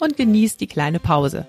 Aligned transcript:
und 0.00 0.16
genieß 0.16 0.56
die 0.56 0.66
kleine 0.66 0.98
Pause. 0.98 1.46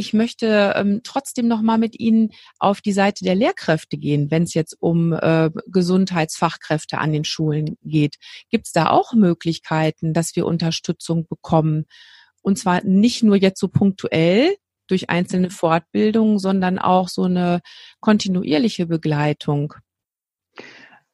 ich 0.00 0.14
möchte 0.14 0.72
ähm, 0.76 1.02
trotzdem 1.04 1.46
noch 1.46 1.60
mal 1.60 1.76
mit 1.76 2.00
Ihnen 2.00 2.30
auf 2.58 2.80
die 2.80 2.92
Seite 2.92 3.22
der 3.22 3.34
Lehrkräfte 3.34 3.98
gehen, 3.98 4.30
wenn 4.30 4.44
es 4.44 4.54
jetzt 4.54 4.76
um 4.80 5.12
äh, 5.12 5.50
Gesundheitsfachkräfte 5.66 6.98
an 6.98 7.12
den 7.12 7.24
Schulen 7.24 7.76
geht. 7.84 8.16
Gibt 8.48 8.66
es 8.66 8.72
da 8.72 8.88
auch 8.88 9.12
Möglichkeiten, 9.12 10.14
dass 10.14 10.34
wir 10.34 10.46
Unterstützung 10.46 11.28
bekommen? 11.28 11.84
Und 12.42 12.58
zwar 12.58 12.82
nicht 12.82 13.22
nur 13.22 13.36
jetzt 13.36 13.60
so 13.60 13.68
punktuell 13.68 14.56
durch 14.90 15.10
einzelne 15.10 15.50
Fortbildungen, 15.50 16.38
sondern 16.38 16.78
auch 16.78 17.08
so 17.08 17.24
eine 17.24 17.60
kontinuierliche 18.00 18.86
Begleitung. 18.86 19.74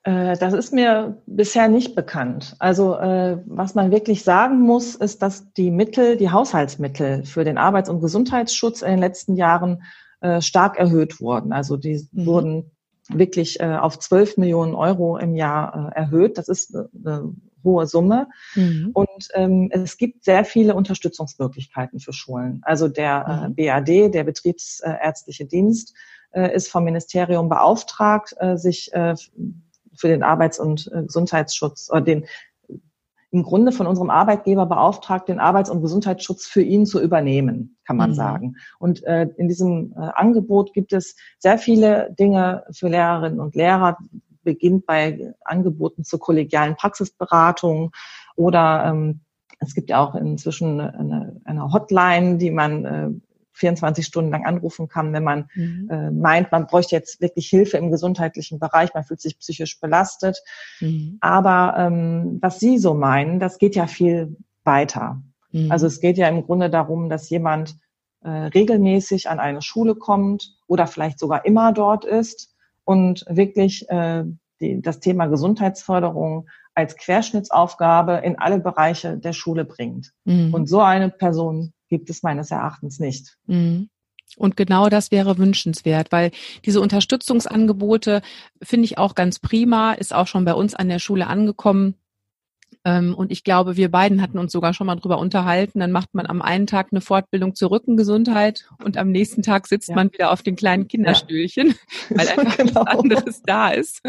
Äh, 0.07 0.37
das 0.39 0.53
ist 0.53 0.73
mir 0.73 1.21
bisher 1.27 1.69
nicht 1.69 1.97
bekannt. 1.97 2.55
Also 2.61 2.95
äh, 2.97 3.39
was 3.45 3.75
man 3.75 3.91
wirklich 3.91 4.23
sagen 4.23 4.61
muss, 4.61 4.95
ist, 4.95 5.21
dass 5.21 5.53
die 5.55 5.73
Mittel, 5.73 6.17
die 6.17 6.31
Haushaltsmittel 6.31 7.25
für 7.25 7.43
den 7.43 7.59
Arbeits- 7.59 7.91
und 7.91 8.01
Gesundheitsschutz 8.01 8.83
in 8.83 8.91
den 8.91 9.01
letzten 9.01 9.35
Jahren 9.35 9.83
äh, 10.21 10.41
stark 10.41 10.79
erhöht 10.79 11.21
wurden. 11.21 11.53
Also 11.53 11.77
die 11.77 12.09
mhm. 12.13 12.27
wurden 12.27 12.71
wirklich 13.09 13.63
auf 13.63 14.01
12 14.01 14.37
Millionen 14.37 14.75
Euro 14.75 15.17
im 15.17 15.37
Jahr 15.37 15.93
erhöht. 15.95 16.39
Das 16.39 16.49
ist 16.49 16.75
eine 16.75 17.35
hohe 17.67 17.87
Summe. 17.87 18.29
Mhm. 18.55 18.93
Und 18.95 19.29
ähm, 19.35 19.69
es 19.73 19.99
gibt 19.99 20.25
sehr 20.25 20.47
viele 20.47 20.75
Unterstützungsmöglichkeiten 20.75 22.01
für 22.01 22.15
Schulen. 22.15 22.61
Also 22.63 22.89
der 22.89 23.49
mhm. 23.49 23.55
BAD, 23.55 24.15
der 24.15 24.25
Betriebsärztliche 24.25 25.45
Dienst, 25.45 25.95
ist 26.33 26.69
vom 26.69 26.85
Ministerium 26.85 27.49
beauftragt, 27.49 28.35
sich 28.57 28.91
für 29.97 30.09
den 30.09 30.23
Arbeits- 30.23 30.59
und 30.59 30.91
äh, 30.93 31.03
Gesundheitsschutz 31.03 31.91
oder 31.91 32.03
den 32.03 32.27
im 33.33 33.43
Grunde 33.43 33.73
von 33.73 33.87
unserem 33.87 34.09
Arbeitgeber 34.09 34.67
beauftragt, 34.67 35.29
den 35.29 35.41
Arbeits- 35.41 35.69
und 35.69 35.83
Gesundheitsschutz 35.83 36.47
für 36.47 36.63
ihn 36.63 36.87
zu 36.87 37.03
übernehmen, 37.03 37.77
kann 37.85 37.97
man 37.97 38.11
mhm. 38.11 38.15
sagen. 38.15 38.57
Und 38.79 39.03
äh, 39.05 39.29
in 39.37 39.49
diesem 39.49 39.93
äh, 39.93 40.11
Angebot 40.15 40.73
gibt 40.73 40.93
es 40.93 41.17
sehr 41.39 41.59
viele 41.59 42.15
Dinge 42.19 42.65
für 42.71 42.89
Lehrerinnen 42.89 43.41
und 43.41 43.55
Lehrer, 43.55 43.99
beginnt 44.47 44.87
bei 44.87 45.35
Angeboten 45.45 46.05
zur 46.05 46.21
kollegialen 46.21 46.77
Praxisberatung 46.77 47.91
oder 48.37 48.87
ähm, 48.87 49.21
es 49.59 49.75
gibt 49.75 49.91
ja 49.91 50.03
auch 50.03 50.15
inzwischen 50.15 50.81
eine, 50.81 51.41
eine 51.45 51.73
Hotline, 51.73 52.39
die 52.39 52.51
man 52.51 52.85
äh, 52.85 53.11
24 53.53 54.05
Stunden 54.05 54.31
lang 54.31 54.45
anrufen 54.45 54.89
kann, 54.89 55.13
wenn 55.13 55.25
man 55.25 55.49
mhm. 55.55 55.89
äh, 55.91 56.11
meint, 56.11 56.53
man 56.53 56.67
bräuchte 56.67 56.95
jetzt 56.95 57.21
wirklich 57.21 57.49
Hilfe 57.49 57.79
im 57.79 57.91
gesundheitlichen 57.91 58.59
Bereich, 58.59 58.93
man 58.95 59.05
fühlt 59.05 59.21
sich 59.21 59.39
psychisch 59.39 59.81
belastet. 59.81 60.39
Mhm. 60.81 61.17
Aber 61.21 61.75
ähm, 61.79 62.39
was 62.43 62.61
Sie 62.61 62.79
so 62.79 62.95
meinen, 62.95 63.41
das 63.41 63.59
geht 63.59 63.75
ja 63.75 63.87
viel 63.87 64.37
weiter. 64.63 65.23
Mhm. 65.53 65.73
Also 65.73 65.87
es 65.87 66.01
geht 66.01 66.19
ja 66.19 66.29
im 66.29 66.45
Grunde 66.45 66.69
darum, 66.69 67.09
dass 67.09 67.31
jemand 67.31 67.77
äh, 68.23 68.29
regelmäßig 68.29 69.31
an 69.31 69.41
eine 69.41 69.63
Schule 69.63 69.95
kommt 69.95 70.59
oder 70.67 70.87
vielleicht 70.87 71.19
sogar 71.19 71.47
immer 71.47 71.73
dort 71.73 72.05
ist 72.05 72.56
und 72.87 73.25
wirklich 73.29 73.87
äh, 73.91 74.25
die, 74.61 74.81
das 74.81 75.01
Thema 75.01 75.27
Gesundheitsförderung 75.27 76.49
als 76.75 76.97
Querschnittsaufgabe 76.97 78.23
in 78.25 78.39
alle 78.39 78.61
Bereiche 78.61 79.19
der 79.19 79.33
Schule 79.33 79.65
bringt. 79.65 80.13
Mhm. 80.25 80.55
Und 80.55 80.69
so 80.69 80.81
eine 80.81 81.11
Person 81.11 81.73
gibt 81.89 82.09
es 82.09 82.23
meines 82.23 82.51
Erachtens 82.51 82.99
nicht. 82.99 83.37
Mhm. 83.47 83.91
Und 84.37 84.57
genau 84.57 84.89
das 84.89 85.11
wäre 85.11 85.39
wünschenswert, 85.39 86.13
weil 86.13 86.31
diese 86.65 86.81
Unterstützungsangebote 86.81 88.23
finde 88.63 88.85
ich 88.85 88.99
auch 88.99 89.15
ganz 89.15 89.39
prima, 89.39 89.93
ist 89.93 90.15
auch 90.15 90.27
schon 90.27 90.45
bei 90.45 90.55
uns 90.55 90.75
an 90.75 90.89
der 90.89 90.99
Schule 90.99 91.27
angekommen. 91.27 91.95
Ähm, 92.87 93.17
und 93.17 93.33
ich 93.33 93.43
glaube, 93.43 93.77
wir 93.77 93.91
beiden 93.91 94.23
hatten 94.23 94.39
uns 94.39 94.53
sogar 94.53 94.73
schon 94.73 94.87
mal 94.87 94.95
drüber 94.95 95.19
unterhalten. 95.19 95.81
Dann 95.81 95.91
macht 95.91 96.15
man 96.15 96.25
am 96.25 96.41
einen 96.41 96.69
Tag 96.69 96.89
eine 96.93 97.01
Fortbildung 97.01 97.57
zur 97.57 97.73
Rückengesundheit 97.73 98.69
und 98.85 98.97
am 98.97 99.11
nächsten 99.11 99.43
Tag 99.43 99.67
sitzt 99.67 99.89
ja. 99.89 99.97
man 99.97 100.13
wieder 100.13 100.31
auf 100.31 100.43
den 100.43 100.55
kleinen 100.55 100.87
Kinderstühlchen, 100.87 101.71
ja. 101.71 101.75
weil 102.11 102.29
einfach 102.29 102.57
genau. 102.57 102.65
nichts 102.65 102.77
anderes 102.77 103.43
da 103.43 103.71
ist. 103.71 104.03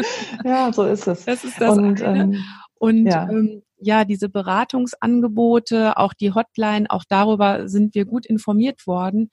Ja, 0.44 0.72
so 0.72 0.84
ist 0.84 1.08
es. 1.08 1.24
Das 1.24 1.42
ist 1.42 1.60
das 1.60 1.76
und, 1.76 2.00
eine. 2.02 2.22
Ähm, 2.22 2.44
und 2.78 3.06
ja. 3.06 3.28
Ähm, 3.28 3.62
ja, 3.80 4.04
diese 4.04 4.28
Beratungsangebote, 4.28 5.96
auch 5.96 6.14
die 6.14 6.32
Hotline, 6.32 6.86
auch 6.88 7.02
darüber 7.08 7.68
sind 7.68 7.96
wir 7.96 8.04
gut 8.04 8.26
informiert 8.26 8.86
worden. 8.86 9.30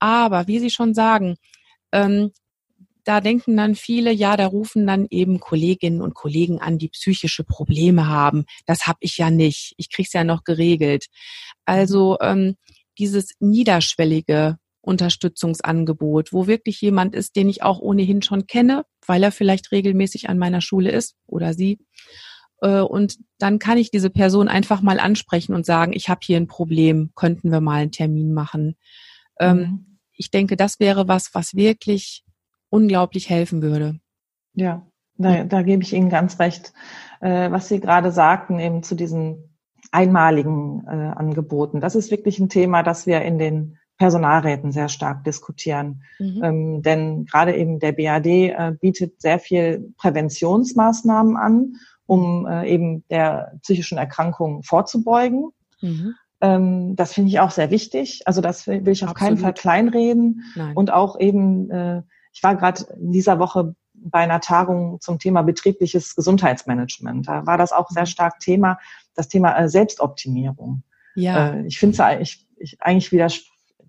Aber 0.00 0.48
wie 0.48 0.58
Sie 0.58 0.70
schon 0.70 0.94
sagen, 0.94 1.36
ähm, 1.92 2.32
da 3.04 3.20
denken 3.20 3.56
dann 3.56 3.74
viele, 3.74 4.12
ja, 4.12 4.36
da 4.36 4.46
rufen 4.46 4.86
dann 4.86 5.06
eben 5.10 5.40
Kolleginnen 5.40 6.02
und 6.02 6.14
Kollegen 6.14 6.60
an, 6.60 6.78
die 6.78 6.88
psychische 6.88 7.44
Probleme 7.44 8.08
haben. 8.08 8.44
Das 8.66 8.86
habe 8.86 8.98
ich 9.00 9.18
ja 9.18 9.30
nicht. 9.30 9.74
Ich 9.76 9.90
krieg's 9.90 10.12
ja 10.12 10.24
noch 10.24 10.44
geregelt. 10.44 11.06
Also 11.64 12.18
ähm, 12.20 12.56
dieses 12.98 13.30
niederschwellige 13.40 14.58
Unterstützungsangebot, 14.82 16.32
wo 16.32 16.46
wirklich 16.46 16.80
jemand 16.80 17.14
ist, 17.14 17.36
den 17.36 17.48
ich 17.48 17.62
auch 17.62 17.80
ohnehin 17.80 18.22
schon 18.22 18.46
kenne, 18.46 18.84
weil 19.06 19.22
er 19.22 19.32
vielleicht 19.32 19.72
regelmäßig 19.72 20.28
an 20.28 20.38
meiner 20.38 20.60
Schule 20.60 20.90
ist 20.90 21.16
oder 21.26 21.52
sie 21.52 21.78
äh, 22.60 22.80
und 22.80 23.18
dann 23.38 23.58
kann 23.58 23.78
ich 23.78 23.90
diese 23.90 24.10
Person 24.10 24.48
einfach 24.48 24.82
mal 24.82 25.00
ansprechen 25.00 25.54
und 25.54 25.66
sagen, 25.66 25.92
ich 25.92 26.08
habe 26.08 26.20
hier 26.22 26.36
ein 26.36 26.46
Problem, 26.46 27.10
könnten 27.14 27.50
wir 27.50 27.60
mal 27.60 27.82
einen 27.82 27.92
Termin 27.92 28.32
machen. 28.32 28.76
Ähm, 29.38 29.56
mhm. 29.56 29.98
Ich 30.12 30.30
denke, 30.30 30.56
das 30.56 30.80
wäre 30.80 31.08
was, 31.08 31.30
was 31.34 31.54
wirklich 31.54 32.24
unglaublich 32.70 33.28
helfen 33.28 33.62
würde. 33.62 34.00
Ja, 34.54 34.86
da, 35.16 35.44
da 35.44 35.62
gebe 35.62 35.82
ich 35.82 35.92
Ihnen 35.92 36.08
ganz 36.08 36.38
recht. 36.38 36.72
Äh, 37.20 37.50
was 37.50 37.68
Sie 37.68 37.80
gerade 37.80 38.10
sagten, 38.10 38.58
eben 38.58 38.82
zu 38.82 38.94
diesen 38.94 39.56
einmaligen 39.92 40.84
äh, 40.86 40.90
Angeboten, 40.90 41.80
das 41.80 41.94
ist 41.94 42.10
wirklich 42.10 42.38
ein 42.38 42.48
Thema, 42.48 42.82
das 42.82 43.06
wir 43.06 43.22
in 43.22 43.38
den 43.38 43.76
Personalräten 43.98 44.72
sehr 44.72 44.88
stark 44.88 45.24
diskutieren. 45.24 46.02
Mhm. 46.18 46.40
Ähm, 46.42 46.82
denn 46.82 47.26
gerade 47.26 47.54
eben 47.54 47.80
der 47.80 47.92
BAD 47.92 48.26
äh, 48.26 48.72
bietet 48.80 49.20
sehr 49.20 49.38
viel 49.38 49.92
Präventionsmaßnahmen 49.98 51.36
an 51.36 51.74
um 52.10 52.44
äh, 52.44 52.68
eben 52.68 53.04
der 53.08 53.52
psychischen 53.62 53.96
Erkrankung 53.96 54.64
vorzubeugen. 54.64 55.50
Mhm. 55.80 56.16
Ähm, 56.40 56.96
das 56.96 57.12
finde 57.12 57.28
ich 57.30 57.38
auch 57.38 57.52
sehr 57.52 57.70
wichtig. 57.70 58.22
Also 58.24 58.40
das 58.40 58.66
will 58.66 58.88
ich 58.88 59.04
auf 59.04 59.10
Absolut. 59.10 59.16
keinen 59.16 59.36
Fall 59.38 59.54
kleinreden. 59.54 60.42
Nein. 60.56 60.74
Und 60.74 60.92
auch 60.92 61.20
eben, 61.20 61.70
äh, 61.70 62.02
ich 62.32 62.42
war 62.42 62.56
gerade 62.56 62.84
in 62.98 63.12
dieser 63.12 63.38
Woche 63.38 63.74
bei 63.94 64.20
einer 64.20 64.40
Tagung 64.40 65.00
zum 65.00 65.18
Thema 65.18 65.42
betriebliches 65.42 66.14
Gesundheitsmanagement. 66.14 67.28
Da 67.28 67.46
war 67.46 67.58
das 67.58 67.72
auch 67.72 67.90
sehr 67.90 68.02
mhm. 68.02 68.06
stark 68.06 68.40
Thema, 68.40 68.78
das 69.14 69.28
Thema 69.28 69.56
äh, 69.58 69.68
Selbstoptimierung. 69.68 70.82
Ja. 71.14 71.50
Äh, 71.50 71.66
ich 71.66 71.78
finde 71.78 71.94
es 71.94 72.00
eigentlich, 72.00 72.46
ich, 72.56 72.80
eigentlich 72.80 73.12
wieder 73.12 73.28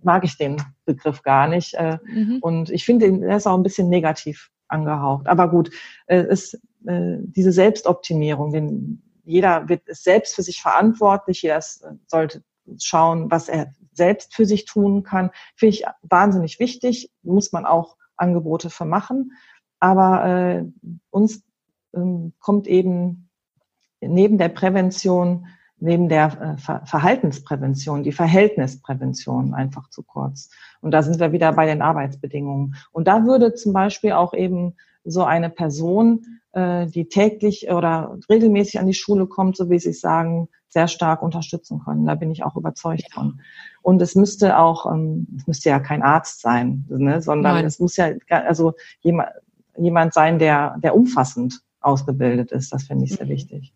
mag 0.04 0.24
ich 0.24 0.38
den 0.38 0.62
Begriff 0.86 1.21
gar 1.21 1.48
nicht. 1.48 1.75
Äh, 1.75 2.00
mhm. 2.04 2.39
Und 2.42 2.69
ich 2.69 2.83
finde, 2.83 3.12
der 3.19 3.38
ist 3.38 3.48
auch 3.48 3.56
ein 3.56 3.63
bisschen 3.63 3.89
negativ 3.89 4.50
angehaucht. 4.68 5.27
Aber 5.27 5.50
gut, 5.50 5.69
es 6.07 6.60
äh, 6.86 7.18
diese 7.21 7.51
Selbstoptimierung, 7.51 8.51
denn 8.51 9.04
jeder 9.24 9.69
wird 9.69 9.83
es 9.86 10.04
selbst 10.04 10.33
für 10.33 10.42
sich 10.42 10.62
verantwortlich, 10.62 11.44
jeder 11.44 11.62
sollte 12.07 12.44
schauen, 12.80 13.30
was 13.30 13.50
er 13.50 13.74
selbst 13.94 14.33
für 14.33 14.45
sich 14.45 14.66
tun 14.66 15.04
kann. 15.04 15.30
Finde 15.56 15.75
ich 15.75 15.83
wahnsinnig 16.01 16.60
wichtig, 16.60 17.12
muss 17.21 17.51
man 17.51 17.66
auch 17.66 17.98
Angebote 18.21 18.69
für 18.69 18.85
machen. 18.85 19.33
Aber 19.79 20.25
äh, 20.25 20.65
uns 21.09 21.44
ähm, 21.94 22.33
kommt 22.39 22.68
eben 22.68 23.29
neben 24.00 24.38
der 24.38 24.50
Prävention, 24.50 25.47
neben 25.79 26.09
der 26.09 26.57
äh, 26.57 26.85
Verhaltensprävention, 26.85 28.03
die 28.03 28.12
Verhältnisprävention 28.12 29.53
einfach 29.53 29.89
zu 29.89 30.03
kurz. 30.03 30.50
Und 30.81 30.91
da 30.91 31.03
sind 31.03 31.19
wir 31.19 31.31
wieder 31.31 31.51
bei 31.53 31.65
den 31.65 31.81
Arbeitsbedingungen. 31.81 32.75
Und 32.91 33.07
da 33.07 33.25
würde 33.25 33.53
zum 33.53 33.73
Beispiel 33.73 34.12
auch 34.12 34.33
eben 34.33 34.75
so 35.03 35.23
eine 35.23 35.50
Person, 35.50 36.39
äh, 36.53 36.85
die 36.88 37.07
täglich 37.07 37.71
oder 37.71 38.18
regelmäßig 38.29 38.79
an 38.79 38.88
die 38.88 38.94
Schule 38.94 39.25
kommt, 39.25 39.57
so 39.57 39.69
wie 39.69 39.79
Sie 39.79 39.94
sagen, 39.94 40.50
sehr 40.69 40.88
stark 40.88 41.21
unterstützen 41.21 41.79
können. 41.83 42.06
Da 42.06 42.15
bin 42.15 42.31
ich 42.31 42.44
auch 42.44 42.56
überzeugt 42.56 43.12
von. 43.12 43.41
Und 43.81 44.01
es 44.01 44.16
müsste 44.16 44.57
auch, 44.57 44.92
ähm, 44.92 45.28
es 45.38 45.48
müsste 45.48 45.69
ja 45.69 45.80
kein 45.80 46.04
Arzt 46.04 46.42
sein, 46.42 46.86
ne, 46.89 47.22
sondern 47.22 47.56
Nein. 47.56 47.66
es 47.66 47.80
muss 47.80 47.98
ja 47.98 48.12
also 48.30 48.74
jemand, 49.01 49.30
jemand 49.78 50.13
sein, 50.13 50.39
der, 50.39 50.78
der 50.83 50.95
umfassend 50.95 51.62
ausgebildet 51.81 52.51
ist. 52.51 52.72
Das 52.74 52.83
finde 52.83 53.06
ich 53.06 53.16
sehr 53.16 53.25
mhm. 53.25 53.31
wichtig. 53.31 53.74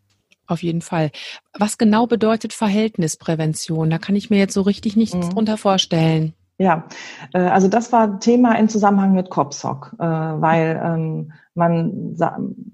Auf 0.47 0.61
jeden 0.61 0.81
Fall. 0.81 1.11
Was 1.57 1.77
genau 1.77 2.05
bedeutet 2.05 2.53
Verhältnisprävention? 2.53 3.89
Da 3.89 3.97
kann 3.97 4.15
ich 4.15 4.29
mir 4.29 4.37
jetzt 4.37 4.53
so 4.53 4.61
richtig 4.61 4.95
nichts 4.95 5.15
mhm. 5.15 5.29
drunter 5.31 5.57
vorstellen. 5.57 6.33
Ja, 6.57 6.85
äh, 7.33 7.39
also 7.39 7.67
das 7.67 7.91
war 7.91 8.19
Thema 8.19 8.57
im 8.57 8.69
Zusammenhang 8.69 9.13
mit 9.13 9.29
COPSOC, 9.29 9.95
äh, 9.99 10.03
weil 10.03 10.81
ähm, 10.83 11.33
man 11.53 12.15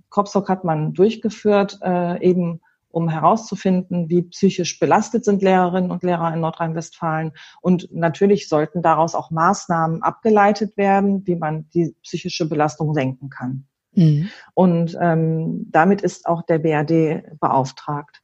COPSOC 0.09 0.49
hat 0.49 0.63
man 0.63 0.93
durchgeführt, 0.93 1.79
äh, 1.81 2.21
eben 2.21 2.61
um 2.91 3.09
herauszufinden, 3.09 4.09
wie 4.09 4.23
psychisch 4.23 4.79
belastet 4.79 5.25
sind 5.25 5.41
Lehrerinnen 5.41 5.91
und 5.91 6.03
Lehrer 6.03 6.33
in 6.33 6.41
Nordrhein-Westfalen. 6.41 7.33
Und 7.61 7.89
natürlich 7.91 8.49
sollten 8.49 8.81
daraus 8.81 9.15
auch 9.15 9.31
Maßnahmen 9.31 10.03
abgeleitet 10.03 10.77
werden, 10.77 11.25
wie 11.25 11.35
man 11.35 11.69
die 11.69 11.95
psychische 12.03 12.47
Belastung 12.47 12.93
senken 12.93 13.29
kann. 13.29 13.65
Mhm. 13.93 14.29
Und 14.53 14.97
ähm, 15.01 15.67
damit 15.71 16.01
ist 16.01 16.25
auch 16.25 16.43
der 16.43 16.59
BRD 16.59 17.39
beauftragt. 17.39 18.21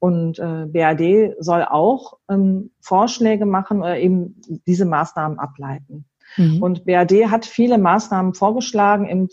Und 0.00 0.38
äh, 0.38 0.66
BRD 0.66 1.34
soll 1.40 1.64
auch 1.64 2.18
ähm, 2.30 2.70
Vorschläge 2.80 3.46
machen 3.46 3.80
oder 3.80 3.98
eben 3.98 4.40
diese 4.66 4.84
Maßnahmen 4.84 5.38
ableiten. 5.38 6.04
Mhm. 6.36 6.62
Und 6.62 6.84
BRD 6.84 7.30
hat 7.30 7.46
viele 7.46 7.78
Maßnahmen 7.78 8.34
vorgeschlagen 8.34 9.08
im, 9.08 9.28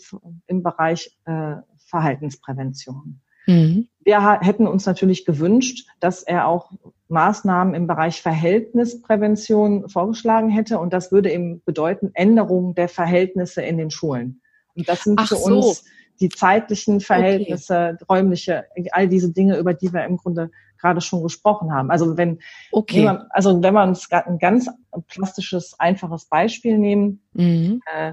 im 0.46 0.62
Bereich 0.62 1.16
äh, 1.24 1.56
Verhaltensprävention. 1.86 3.20
Mhm. 3.46 3.88
Wir 4.06 4.38
hätten 4.40 4.68
uns 4.68 4.86
natürlich 4.86 5.24
gewünscht, 5.24 5.88
dass 5.98 6.22
er 6.22 6.46
auch 6.46 6.70
Maßnahmen 7.08 7.74
im 7.74 7.88
Bereich 7.88 8.22
Verhältnisprävention 8.22 9.88
vorgeschlagen 9.88 10.48
hätte. 10.48 10.78
Und 10.78 10.92
das 10.92 11.10
würde 11.10 11.32
eben 11.32 11.60
bedeuten 11.64 12.12
Änderungen 12.14 12.76
der 12.76 12.88
Verhältnisse 12.88 13.62
in 13.62 13.78
den 13.78 13.90
Schulen. 13.90 14.40
Und 14.76 14.88
das 14.88 15.02
sind 15.02 15.18
Ach 15.18 15.26
für 15.26 15.34
so. 15.34 15.56
uns 15.56 15.84
die 16.20 16.28
zeitlichen 16.28 17.00
Verhältnisse, 17.00 17.96
okay. 17.96 18.04
räumliche, 18.08 18.66
all 18.92 19.08
diese 19.08 19.32
Dinge, 19.32 19.58
über 19.58 19.74
die 19.74 19.92
wir 19.92 20.04
im 20.04 20.18
Grunde 20.18 20.52
gerade 20.78 21.00
schon 21.00 21.24
gesprochen 21.24 21.72
haben. 21.72 21.90
Also 21.90 22.16
wenn, 22.16 22.38
okay. 22.70 23.02
man, 23.02 23.26
also 23.30 23.60
wenn 23.60 23.74
wir 23.74 23.82
uns 23.82 24.08
ein 24.12 24.38
ganz 24.38 24.70
plastisches, 25.08 25.74
einfaches 25.80 26.26
Beispiel 26.26 26.78
nehmen, 26.78 27.22
mhm. 27.32 27.80
äh, 27.92 28.12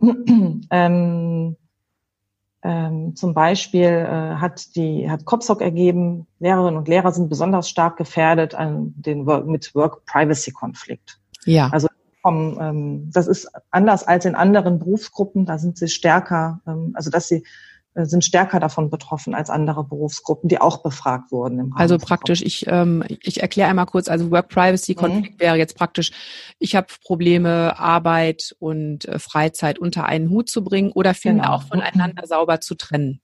ähm, 0.70 1.56
ähm, 2.64 3.14
zum 3.14 3.34
Beispiel 3.34 3.82
äh, 3.82 4.36
hat 4.36 4.74
die 4.74 5.10
hat 5.10 5.26
COPSOC 5.26 5.60
ergeben, 5.60 6.26
Lehrerinnen 6.40 6.78
und 6.78 6.88
Lehrer 6.88 7.12
sind 7.12 7.28
besonders 7.28 7.68
stark 7.68 7.98
gefährdet 7.98 8.54
an 8.54 8.94
den 8.96 9.26
Work, 9.26 9.46
mit 9.46 9.74
Work-Privacy-Konflikt. 9.74 11.20
Ja. 11.44 11.68
Also 11.70 11.88
vom, 12.22 12.58
ähm, 12.58 13.10
das 13.12 13.26
ist 13.26 13.50
anders 13.70 14.08
als 14.08 14.24
in 14.24 14.34
anderen 14.34 14.78
Berufsgruppen. 14.78 15.44
Da 15.44 15.58
sind 15.58 15.76
sie 15.76 15.88
stärker, 15.88 16.60
ähm, 16.66 16.92
also 16.94 17.10
dass 17.10 17.28
sie 17.28 17.44
sind 17.94 18.24
stärker 18.24 18.58
davon 18.58 18.90
betroffen 18.90 19.34
als 19.34 19.50
andere 19.50 19.84
Berufsgruppen, 19.84 20.48
die 20.48 20.60
auch 20.60 20.82
befragt 20.82 21.30
wurden. 21.30 21.60
Im 21.60 21.76
also 21.76 21.96
praktisch, 21.98 22.42
ich, 22.42 22.66
ähm, 22.66 23.04
ich 23.08 23.40
erkläre 23.40 23.70
einmal 23.70 23.86
kurz, 23.86 24.08
also 24.08 24.30
Work 24.30 24.48
Privacy 24.48 24.94
Konflikt 24.94 25.34
mhm. 25.34 25.40
wäre 25.40 25.56
jetzt 25.56 25.76
praktisch, 25.76 26.10
ich 26.58 26.74
habe 26.74 26.88
Probleme, 27.04 27.78
Arbeit 27.78 28.56
und 28.58 29.06
äh, 29.06 29.18
Freizeit 29.18 29.78
unter 29.78 30.06
einen 30.06 30.30
Hut 30.30 30.48
zu 30.48 30.64
bringen 30.64 30.90
oder 30.92 31.14
finde 31.14 31.42
genau. 31.42 31.54
auch 31.54 31.62
voneinander 31.62 32.26
sauber 32.26 32.60
zu 32.60 32.74
trennen. 32.74 33.20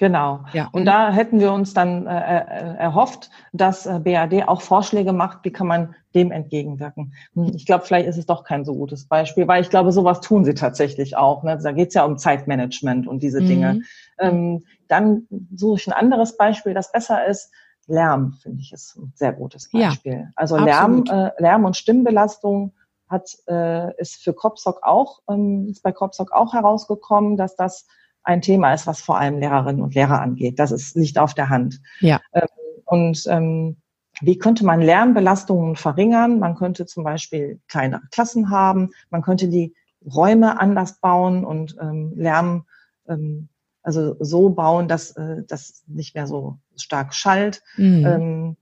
Genau. 0.00 0.40
Ja. 0.54 0.70
Und 0.72 0.86
da 0.86 1.12
hätten 1.12 1.40
wir 1.40 1.52
uns 1.52 1.74
dann 1.74 2.06
äh, 2.06 2.38
äh 2.38 2.76
erhofft, 2.78 3.30
dass 3.52 3.84
äh, 3.84 4.00
BAD 4.02 4.48
auch 4.48 4.62
Vorschläge 4.62 5.12
macht, 5.12 5.40
wie 5.42 5.52
kann 5.52 5.66
man 5.66 5.94
dem 6.14 6.32
entgegenwirken. 6.32 7.12
Hm, 7.34 7.52
ich 7.54 7.66
glaube, 7.66 7.84
vielleicht 7.84 8.08
ist 8.08 8.16
es 8.16 8.24
doch 8.24 8.42
kein 8.42 8.64
so 8.64 8.74
gutes 8.74 9.06
Beispiel, 9.06 9.46
weil 9.46 9.60
ich 9.60 9.68
glaube, 9.68 9.92
sowas 9.92 10.22
tun 10.22 10.46
sie 10.46 10.54
tatsächlich 10.54 11.18
auch. 11.18 11.42
Ne? 11.42 11.58
Da 11.62 11.72
geht 11.72 11.88
es 11.88 11.94
ja 11.94 12.06
um 12.06 12.16
Zeitmanagement 12.16 13.06
und 13.06 13.22
diese 13.22 13.42
mhm. 13.42 13.46
Dinge. 13.46 13.82
Ähm, 14.18 14.64
dann 14.88 15.26
suche 15.54 15.80
ich 15.80 15.86
ein 15.86 15.92
anderes 15.92 16.38
Beispiel, 16.38 16.72
das 16.72 16.90
besser 16.90 17.26
ist. 17.26 17.52
Lärm, 17.86 18.38
finde 18.40 18.62
ich, 18.62 18.72
ist 18.72 18.96
ein 18.96 19.12
sehr 19.16 19.34
gutes 19.34 19.70
Beispiel. 19.70 20.12
Ja, 20.12 20.30
also 20.34 20.56
Lärm, 20.56 21.04
äh, 21.10 21.30
Lärm 21.36 21.66
und 21.66 21.76
Stimmbelastung 21.76 22.72
hat, 23.06 23.36
äh, 23.48 23.94
ist 24.00 24.22
für 24.24 24.32
Kopsock 24.32 24.82
auch, 24.82 25.20
ähm, 25.28 25.66
ist 25.68 25.82
bei 25.82 25.92
Kopsock 25.92 26.32
auch 26.32 26.54
herausgekommen, 26.54 27.36
dass 27.36 27.54
das 27.54 27.86
ein 28.22 28.42
Thema 28.42 28.74
ist, 28.74 28.86
was 28.86 29.00
vor 29.00 29.18
allem 29.18 29.38
Lehrerinnen 29.38 29.82
und 29.82 29.94
Lehrer 29.94 30.20
angeht. 30.20 30.58
Das 30.58 30.72
ist 30.72 30.96
nicht 30.96 31.18
auf 31.18 31.34
der 31.34 31.48
Hand. 31.48 31.80
Ja. 32.00 32.20
Ähm, 32.32 32.48
und 32.84 33.24
ähm, 33.28 33.76
wie 34.20 34.38
könnte 34.38 34.64
man 34.64 34.82
Lärmbelastungen 34.82 35.76
verringern? 35.76 36.38
Man 36.38 36.54
könnte 36.54 36.86
zum 36.86 37.04
Beispiel 37.04 37.60
kleinere 37.68 38.02
Klassen 38.10 38.50
haben, 38.50 38.90
man 39.10 39.22
könnte 39.22 39.48
die 39.48 39.74
Räume 40.04 40.60
anders 40.60 40.98
bauen 41.00 41.44
und 41.44 41.76
ähm, 41.80 42.12
Lärm 42.16 42.64
ähm, 43.08 43.48
also 43.82 44.16
so 44.20 44.50
bauen, 44.50 44.88
dass 44.88 45.12
äh, 45.16 45.42
das 45.46 45.84
nicht 45.86 46.14
mehr 46.14 46.26
so 46.26 46.58
stark 46.76 47.14
schallt. 47.14 47.62
Mhm. 47.76 48.06
Ähm, 48.06 48.56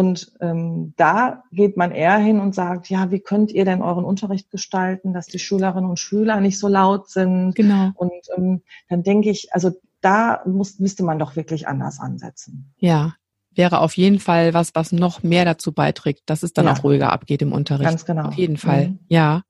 und 0.00 0.32
ähm, 0.40 0.94
da 0.96 1.42
geht 1.52 1.76
man 1.76 1.92
eher 1.92 2.16
hin 2.16 2.40
und 2.40 2.54
sagt, 2.54 2.88
ja, 2.88 3.10
wie 3.10 3.20
könnt 3.20 3.52
ihr 3.52 3.66
denn 3.66 3.82
euren 3.82 4.06
Unterricht 4.06 4.50
gestalten, 4.50 5.12
dass 5.12 5.26
die 5.26 5.38
Schülerinnen 5.38 5.90
und 5.90 5.98
Schüler 5.98 6.40
nicht 6.40 6.58
so 6.58 6.68
laut 6.68 7.10
sind? 7.10 7.54
Genau. 7.54 7.90
Und 7.96 8.10
ähm, 8.34 8.62
dann 8.88 9.02
denke 9.02 9.28
ich, 9.28 9.52
also 9.52 9.72
da 10.00 10.40
muss, 10.46 10.78
müsste 10.78 11.02
man 11.02 11.18
doch 11.18 11.36
wirklich 11.36 11.68
anders 11.68 12.00
ansetzen. 12.00 12.72
Ja, 12.78 13.12
wäre 13.50 13.80
auf 13.80 13.94
jeden 13.94 14.20
Fall 14.20 14.54
was, 14.54 14.74
was 14.74 14.90
noch 14.90 15.22
mehr 15.22 15.44
dazu 15.44 15.70
beiträgt, 15.70 16.22
dass 16.24 16.42
es 16.42 16.54
dann 16.54 16.64
ja. 16.64 16.72
auch 16.72 16.82
ruhiger 16.82 17.12
abgeht 17.12 17.42
im 17.42 17.52
Unterricht. 17.52 17.90
Ganz 17.90 18.06
genau. 18.06 18.28
Auf 18.28 18.34
jeden 18.36 18.56
Fall, 18.56 18.88
mhm. 18.88 18.98
ja. 19.08 19.42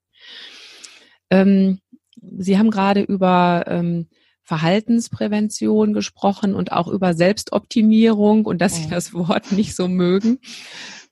Ähm, 1.30 1.78
Sie 2.20 2.58
haben 2.58 2.72
gerade 2.72 3.02
über 3.02 3.66
ähm, 3.68 4.08
Verhaltensprävention 4.42 5.92
gesprochen 5.92 6.54
und 6.54 6.72
auch 6.72 6.88
über 6.88 7.14
Selbstoptimierung 7.14 8.46
und 8.46 8.60
dass 8.60 8.76
sie 8.76 8.88
das 8.88 9.14
Wort 9.14 9.52
nicht 9.52 9.76
so 9.76 9.88
mögen. 9.88 10.38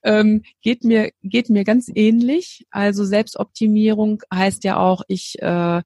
Ähm, 0.02 0.42
geht 0.62 0.84
mir 0.84 1.10
geht 1.22 1.50
mir 1.50 1.64
ganz 1.64 1.90
ähnlich. 1.92 2.66
Also 2.70 3.04
Selbstoptimierung 3.04 4.22
heißt 4.32 4.64
ja 4.64 4.78
auch, 4.78 5.02
ich 5.08 5.40
äh, 5.40 5.82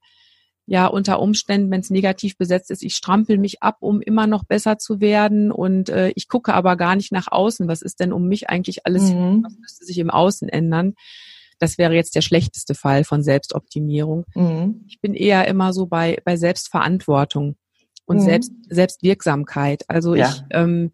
ja 0.65 0.87
unter 0.87 1.19
Umständen, 1.19 1.71
wenn 1.71 1.81
es 1.81 1.89
negativ 1.89 2.37
besetzt 2.37 2.71
ist, 2.71 2.83
ich 2.83 2.95
strampel 2.95 3.37
mich 3.37 3.61
ab, 3.61 3.77
um 3.81 4.01
immer 4.01 4.27
noch 4.27 4.45
besser 4.45 4.77
zu 4.77 5.01
werden 5.01 5.51
und 5.51 5.89
äh, 5.89 6.11
ich 6.15 6.27
gucke 6.27 6.53
aber 6.53 6.77
gar 6.77 6.95
nicht 6.95 7.11
nach 7.11 7.27
außen. 7.29 7.67
Was 7.67 7.81
ist 7.81 7.99
denn 7.99 8.13
um 8.13 8.27
mich 8.27 8.49
eigentlich 8.49 8.85
alles? 8.85 9.11
Mhm. 9.11 9.43
Was 9.43 9.57
müsste 9.59 9.85
sich 9.85 9.97
im 9.97 10.09
Außen 10.09 10.47
ändern? 10.47 10.93
Das 11.59 11.77
wäre 11.77 11.93
jetzt 11.93 12.15
der 12.15 12.21
schlechteste 12.21 12.75
Fall 12.75 13.03
von 13.03 13.23
Selbstoptimierung. 13.23 14.25
Mhm. 14.35 14.85
Ich 14.87 15.01
bin 15.01 15.13
eher 15.13 15.47
immer 15.47 15.73
so 15.73 15.85
bei, 15.85 16.17
bei 16.25 16.37
Selbstverantwortung 16.37 17.55
und 18.05 18.17
mhm. 18.17 18.21
Selbst, 18.21 18.51
Selbstwirksamkeit. 18.69 19.83
Also 19.87 20.15
ja. 20.15 20.29
ich 20.29 20.43
ähm, 20.51 20.91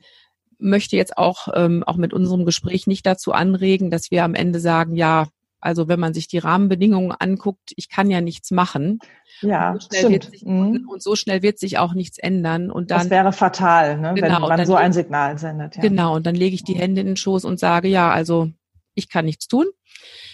möchte 0.59 0.95
jetzt 0.95 1.17
auch, 1.17 1.47
ähm, 1.55 1.83
auch 1.83 1.97
mit 1.97 2.13
unserem 2.13 2.45
Gespräch 2.45 2.87
nicht 2.87 3.05
dazu 3.05 3.31
anregen, 3.31 3.89
dass 3.89 4.11
wir 4.11 4.23
am 4.23 4.35
Ende 4.35 4.59
sagen, 4.59 4.95
ja, 4.95 5.27
also 5.61 5.87
wenn 5.89 5.99
man 5.99 6.13
sich 6.13 6.27
die 6.27 6.37
Rahmenbedingungen 6.37 7.11
anguckt, 7.11 7.73
ich 7.75 7.89
kann 7.89 8.09
ja 8.09 8.21
nichts 8.21 8.51
machen. 8.51 8.99
Ja, 9.41 9.71
und 9.71 9.83
so 9.83 9.89
schnell, 9.97 10.23
sich, 10.23 10.45
mhm. 10.45 10.87
und 10.89 11.03
so 11.03 11.15
schnell 11.15 11.41
wird 11.41 11.59
sich 11.59 11.77
auch 11.77 11.93
nichts 11.93 12.17
ändern. 12.17 12.71
Und 12.71 12.91
dann, 12.91 12.99
das 12.99 13.09
wäre 13.09 13.33
fatal, 13.33 13.97
ne, 13.97 14.13
genau, 14.13 14.41
wenn 14.41 14.57
man 14.57 14.65
so 14.65 14.75
ein 14.75 14.93
Signal 14.93 15.37
sendet. 15.37 15.75
Ja. 15.75 15.81
Genau, 15.81 16.15
und 16.15 16.25
dann 16.25 16.35
lege 16.35 16.55
ich 16.55 16.63
die 16.63 16.75
Hände 16.75 17.01
in 17.01 17.07
den 17.07 17.17
Schoß 17.17 17.43
und 17.43 17.59
sage, 17.59 17.87
ja, 17.87 18.09
also 18.11 18.49
ich 18.95 19.09
kann 19.09 19.25
nichts 19.25 19.47
tun 19.47 19.65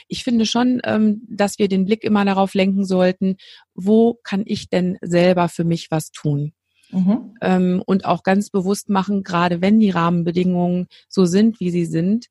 ich 0.07 0.23
finde 0.23 0.45
schon, 0.45 0.81
ähm, 0.83 1.21
dass 1.27 1.59
wir 1.59 1.67
den 1.67 1.85
Blick 1.85 2.03
immer 2.03 2.25
darauf 2.25 2.53
lenken 2.53 2.85
sollten, 2.85 3.37
wo 3.73 4.19
kann 4.23 4.43
ich 4.45 4.69
denn 4.69 4.97
selber 5.01 5.49
für 5.49 5.63
mich 5.63 5.91
was 5.91 6.11
tun? 6.11 6.53
Mhm. 6.91 7.35
Ähm, 7.41 7.83
und 7.85 8.05
auch 8.05 8.23
ganz 8.23 8.49
bewusst 8.49 8.89
machen, 8.89 9.23
gerade 9.23 9.61
wenn 9.61 9.79
die 9.79 9.89
Rahmenbedingungen 9.89 10.87
so 11.09 11.25
sind, 11.25 11.59
wie 11.59 11.71
sie 11.71 11.85
sind, 11.85 12.27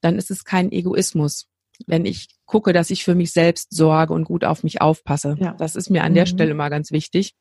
dann 0.00 0.16
ist 0.16 0.30
es 0.30 0.44
kein 0.44 0.72
Egoismus. 0.72 1.48
Wenn 1.86 2.06
ich 2.06 2.28
gucke, 2.46 2.72
dass 2.72 2.90
ich 2.90 3.04
für 3.04 3.14
mich 3.14 3.32
selbst 3.32 3.72
sorge 3.72 4.14
und 4.14 4.24
gut 4.24 4.44
auf 4.44 4.64
mich 4.64 4.80
aufpasse. 4.80 5.36
Ja. 5.38 5.52
Das 5.52 5.76
ist 5.76 5.90
mir 5.90 6.02
an 6.02 6.14
der 6.14 6.24
mhm. 6.24 6.28
Stelle 6.28 6.54
mal 6.54 6.70
ganz 6.70 6.90
wichtig. 6.90 7.34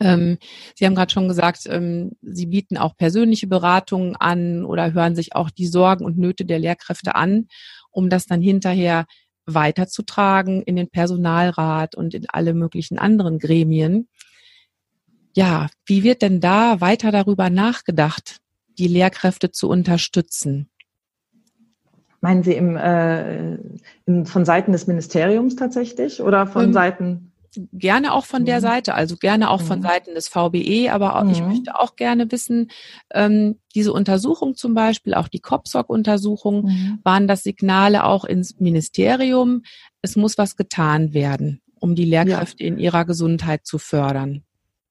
Ähm, 0.00 0.38
Sie 0.74 0.86
haben 0.86 0.94
gerade 0.94 1.12
schon 1.12 1.28
gesagt, 1.28 1.66
ähm, 1.66 2.12
Sie 2.22 2.46
bieten 2.46 2.76
auch 2.76 2.96
persönliche 2.96 3.46
Beratungen 3.46 4.16
an 4.16 4.64
oder 4.64 4.92
hören 4.92 5.14
sich 5.14 5.34
auch 5.36 5.50
die 5.50 5.66
Sorgen 5.66 6.04
und 6.04 6.18
Nöte 6.18 6.44
der 6.44 6.58
Lehrkräfte 6.58 7.14
an 7.14 7.46
um 7.98 8.08
das 8.08 8.26
dann 8.26 8.40
hinterher 8.40 9.06
weiterzutragen 9.44 10.62
in 10.62 10.76
den 10.76 10.88
Personalrat 10.88 11.96
und 11.96 12.14
in 12.14 12.26
alle 12.28 12.54
möglichen 12.54 12.98
anderen 12.98 13.40
Gremien. 13.40 14.08
Ja, 15.34 15.68
wie 15.84 16.04
wird 16.04 16.22
denn 16.22 16.40
da 16.40 16.80
weiter 16.80 17.10
darüber 17.10 17.50
nachgedacht, 17.50 18.36
die 18.78 18.86
Lehrkräfte 18.86 19.50
zu 19.50 19.68
unterstützen? 19.68 20.70
Meinen 22.20 22.42
Sie 22.44 22.54
im, 22.54 22.76
äh, 22.76 23.54
im, 24.06 24.26
von 24.26 24.44
Seiten 24.44 24.72
des 24.72 24.86
Ministeriums 24.86 25.56
tatsächlich 25.56 26.22
oder 26.22 26.46
von 26.46 26.66
ähm, 26.66 26.72
Seiten? 26.72 27.27
Gerne 27.72 28.12
auch 28.12 28.24
von 28.24 28.44
der 28.44 28.56
mhm. 28.56 28.62
Seite, 28.62 28.94
also 28.94 29.16
gerne 29.16 29.50
auch 29.50 29.60
von 29.60 29.78
mhm. 29.78 29.82
Seiten 29.82 30.14
des 30.14 30.28
VBE, 30.28 30.90
aber 30.92 31.16
auch, 31.16 31.30
ich 31.30 31.40
mhm. 31.40 31.48
möchte 31.48 31.78
auch 31.78 31.96
gerne 31.96 32.30
wissen, 32.30 32.70
ähm, 33.12 33.58
diese 33.74 33.92
Untersuchung 33.92 34.54
zum 34.54 34.74
Beispiel, 34.74 35.14
auch 35.14 35.28
die 35.28 35.40
COPSOC-Untersuchung, 35.40 36.64
mhm. 36.64 36.98
waren 37.02 37.28
das 37.28 37.42
Signale 37.42 38.04
auch 38.04 38.24
ins 38.24 38.58
Ministerium, 38.60 39.62
es 40.02 40.16
muss 40.16 40.38
was 40.38 40.56
getan 40.56 41.14
werden, 41.14 41.60
um 41.78 41.94
die 41.94 42.04
Lehrkräfte 42.04 42.64
ja. 42.64 42.68
in 42.68 42.78
ihrer 42.78 43.04
Gesundheit 43.04 43.66
zu 43.66 43.78
fördern. 43.78 44.42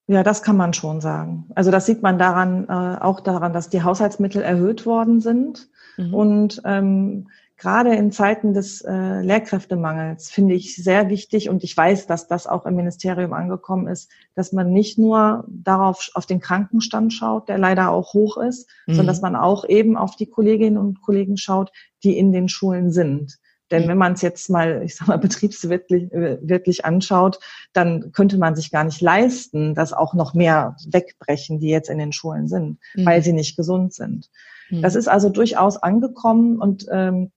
Ja, 0.07 0.23
das 0.23 0.41
kann 0.41 0.55
man 0.55 0.73
schon 0.73 1.01
sagen. 1.01 1.49
Also 1.53 1.69
das 1.69 1.85
sieht 1.85 2.01
man 2.01 2.17
daran, 2.17 2.65
äh, 2.69 3.03
auch 3.03 3.19
daran, 3.19 3.51
dass 3.51 3.69
die 3.69 3.83
Haushaltsmittel 3.83 4.41
erhöht 4.41 4.85
worden 4.85 5.19
sind. 5.19 5.67
Mhm. 5.97 6.13
Und 6.13 6.61
ähm, 6.63 7.27
gerade 7.57 7.95
in 7.95 8.11
Zeiten 8.11 8.53
des 8.53 8.81
äh, 8.81 9.21
Lehrkräftemangels 9.21 10.29
finde 10.29 10.53
ich 10.53 10.75
sehr 10.75 11.09
wichtig 11.09 11.49
und 11.49 11.63
ich 11.63 11.75
weiß, 11.75 12.05
dass 12.05 12.27
das 12.27 12.45
auch 12.45 12.65
im 12.65 12.75
Ministerium 12.75 13.33
angekommen 13.33 13.87
ist, 13.87 14.11
dass 14.35 14.53
man 14.53 14.71
nicht 14.71 14.97
nur 14.97 15.43
darauf 15.47 16.09
auf 16.13 16.25
den 16.25 16.39
Krankenstand 16.39 17.13
schaut, 17.13 17.49
der 17.49 17.57
leider 17.57 17.89
auch 17.89 18.13
hoch 18.13 18.37
ist, 18.37 18.69
mhm. 18.85 18.93
sondern 18.93 19.07
dass 19.07 19.21
man 19.21 19.35
auch 19.35 19.67
eben 19.67 19.97
auf 19.97 20.15
die 20.15 20.27
Kolleginnen 20.27 20.77
und 20.77 21.01
Kollegen 21.01 21.37
schaut, 21.37 21.71
die 22.03 22.17
in 22.17 22.31
den 22.31 22.47
Schulen 22.47 22.91
sind. 22.91 23.37
Denn 23.71 23.83
mhm. 23.83 23.87
wenn 23.89 23.97
man 23.97 24.13
es 24.13 24.21
jetzt 24.21 24.49
mal, 24.49 24.83
ich 24.83 24.95
sag 24.95 25.07
mal, 25.07 25.17
betriebswirtlich 25.17 26.11
äh, 26.13 26.37
wirklich 26.41 26.85
anschaut, 26.85 27.39
dann 27.73 28.11
könnte 28.11 28.37
man 28.37 28.55
sich 28.55 28.71
gar 28.71 28.83
nicht 28.83 29.01
leisten, 29.01 29.73
dass 29.73 29.93
auch 29.93 30.13
noch 30.13 30.35
mehr 30.35 30.75
wegbrechen, 30.87 31.59
die 31.59 31.69
jetzt 31.69 31.89
in 31.89 31.97
den 31.97 32.13
Schulen 32.13 32.47
sind, 32.47 32.77
mhm. 32.95 33.05
weil 33.05 33.23
sie 33.23 33.33
nicht 33.33 33.57
gesund 33.57 33.95
sind. 33.95 34.29
Mhm. 34.69 34.83
Das 34.83 34.95
ist 34.95 35.07
also 35.07 35.29
durchaus 35.29 35.77
angekommen 35.77 36.59
und 36.59 36.85
ähm, 36.91 37.31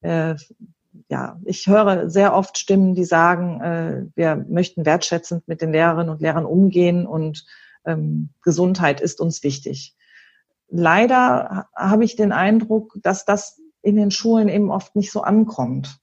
äh, 0.00 0.36
ja, 1.08 1.40
ich 1.44 1.66
höre 1.66 2.08
sehr 2.08 2.34
oft 2.34 2.58
Stimmen, 2.58 2.94
die 2.94 3.04
sagen, 3.04 3.60
äh, 3.60 4.06
wir 4.14 4.44
möchten 4.48 4.86
wertschätzend 4.86 5.46
mit 5.46 5.60
den 5.60 5.72
Lehrerinnen 5.72 6.10
und 6.10 6.20
Lehrern 6.20 6.44
umgehen 6.44 7.06
und 7.06 7.44
ähm, 7.84 8.30
Gesundheit 8.42 9.00
ist 9.00 9.20
uns 9.20 9.42
wichtig. 9.42 9.96
Leider 10.68 11.68
habe 11.74 12.04
ich 12.04 12.16
den 12.16 12.32
Eindruck, 12.32 12.96
dass 13.02 13.24
das 13.24 13.60
in 13.82 13.96
den 13.96 14.10
Schulen 14.10 14.48
eben 14.48 14.70
oft 14.70 14.94
nicht 14.94 15.10
so 15.10 15.22
ankommt. 15.22 15.98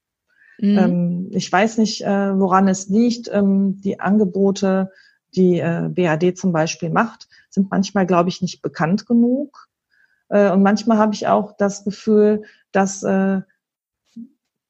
Mhm. 0.60 0.78
Ähm, 0.78 1.28
ich 1.32 1.52
weiß 1.52 1.78
nicht, 1.78 2.04
äh, 2.04 2.38
woran 2.38 2.68
es 2.68 2.90
liegt. 2.90 3.30
Ähm, 3.32 3.80
die 3.82 4.00
Angebote, 4.00 4.92
die 5.36 5.60
äh, 5.60 5.90
BAD 5.90 6.38
zum 6.38 6.52
Beispiel 6.52 6.90
macht, 6.90 7.28
sind 7.50 7.70
manchmal, 7.70 8.06
glaube 8.06 8.30
ich, 8.30 8.42
nicht 8.42 8.62
bekannt 8.62 9.06
genug. 9.06 9.68
Äh, 10.30 10.52
und 10.52 10.64
manchmal 10.64 10.98
habe 10.98 11.14
ich 11.14 11.28
auch 11.28 11.56
das 11.58 11.84
Gefühl, 11.84 12.44
dass 12.72 13.04
äh, 13.04 13.42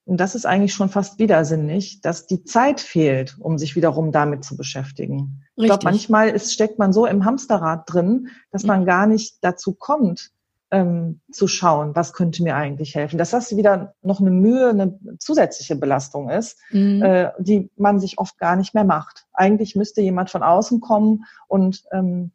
und 0.07 0.17
das 0.21 0.35
ist 0.35 0.45
eigentlich 0.45 0.73
schon 0.73 0.87
fast 0.87 1.19
widersinnig, 1.19 1.99
dass 1.99 2.27
die 2.27 2.45
Zeit 2.45 2.79
fehlt, 2.79 3.35
um 3.39 3.57
sich 3.57 3.75
wiederum 3.75 4.13
damit 4.13 4.45
zu 4.45 4.55
beschäftigen. 4.55 5.15
Richtig. 5.17 5.41
Ich 5.55 5.65
glaube, 5.65 5.83
manchmal 5.83 6.29
ist, 6.29 6.53
steckt 6.53 6.79
man 6.79 6.93
so 6.93 7.05
im 7.05 7.25
Hamsterrad 7.25 7.83
drin, 7.91 8.29
dass 8.49 8.63
man 8.63 8.85
gar 8.85 9.05
nicht 9.05 9.39
dazu 9.41 9.73
kommt, 9.73 10.31
ähm, 10.71 11.19
zu 11.29 11.49
schauen, 11.49 11.93
was 11.93 12.13
könnte 12.13 12.41
mir 12.41 12.55
eigentlich 12.55 12.95
helfen. 12.95 13.17
Dass 13.17 13.31
das 13.31 13.57
wieder 13.57 13.95
noch 14.01 14.21
eine 14.21 14.31
Mühe, 14.31 14.69
eine 14.69 14.97
zusätzliche 15.19 15.75
Belastung 15.75 16.29
ist, 16.29 16.57
mhm. 16.71 17.01
äh, 17.01 17.31
die 17.39 17.69
man 17.75 17.99
sich 17.99 18.17
oft 18.17 18.37
gar 18.37 18.55
nicht 18.55 18.73
mehr 18.73 18.85
macht. 18.85 19.25
Eigentlich 19.33 19.75
müsste 19.75 20.01
jemand 20.01 20.29
von 20.29 20.41
außen 20.41 20.79
kommen 20.79 21.25
und, 21.49 21.83
ähm, 21.91 22.31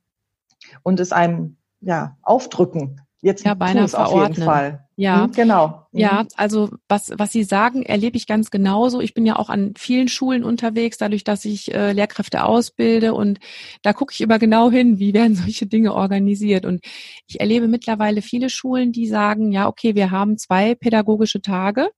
und 0.83 1.01
es 1.01 1.13
einem 1.13 1.57
ja, 1.81 2.19
aufdrücken. 2.21 3.01
Jetzt 3.25 3.45
ja, 3.45 3.55
beinahe 3.55 3.87
verordnen. 3.87 4.21
Auf 4.21 4.29
jeden 4.37 4.45
Fall. 4.45 4.89
Ja, 4.97 5.29
mhm, 5.29 5.33
genau. 5.33 5.87
Mhm. 5.93 6.01
Ja, 6.01 6.27
also 6.37 6.71
was, 6.89 7.13
was 7.17 7.31
Sie 7.31 7.45
sagen, 7.45 7.85
erlebe 7.85 8.17
ich 8.17 8.27
ganz 8.27 8.51
genauso. 8.51 9.01
Ich 9.01 9.15
bin 9.15 9.25
ja 9.25 9.37
auch 9.37 9.49
an 9.49 9.75
vielen 9.79 10.09
Schulen 10.09 10.43
unterwegs, 10.43 10.99
dadurch, 10.99 11.23
dass 11.23 11.45
ich 11.45 11.73
äh, 11.73 11.93
Lehrkräfte 11.93 12.45
ausbilde 12.45 13.15
und 13.15 13.39
da 13.83 13.93
gucke 13.93 14.13
ich 14.13 14.21
immer 14.21 14.41
genau 14.41 14.73
hin, 14.73 14.99
wie 14.99 15.15
werden 15.15 15.37
solche 15.37 15.67
Dinge 15.67 15.95
organisiert. 15.95 16.67
Und 16.67 16.85
ich 17.29 17.39
erlebe 17.39 17.69
mittlerweile 17.69 18.23
viele 18.23 18.51
Schulen, 18.51 18.91
die 18.91 19.07
sagen, 19.07 19.53
ja, 19.53 19.69
okay, 19.69 19.95
wir 19.95 20.11
haben 20.11 20.37
zwei 20.37 20.75
pädagogische 20.75 21.41
Tage 21.41 21.91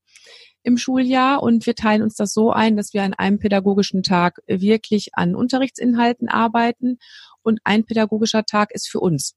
im 0.63 0.77
Schuljahr 0.77 1.43
und 1.43 1.65
wir 1.65 1.75
teilen 1.75 2.03
uns 2.03 2.17
das 2.17 2.35
so 2.35 2.51
ein, 2.51 2.77
dass 2.77 2.93
wir 2.93 3.03
an 3.03 3.15
einem 3.15 3.39
pädagogischen 3.39 4.03
Tag 4.03 4.41
wirklich 4.47 5.09
an 5.15 5.35
Unterrichtsinhalten 5.35 6.29
arbeiten 6.29 6.99
und 7.43 7.61
ein 7.65 7.85
pädagogischer 7.85 8.45
Tag 8.45 8.73
ist 8.73 8.89
für 8.89 9.01
uns 9.01 9.35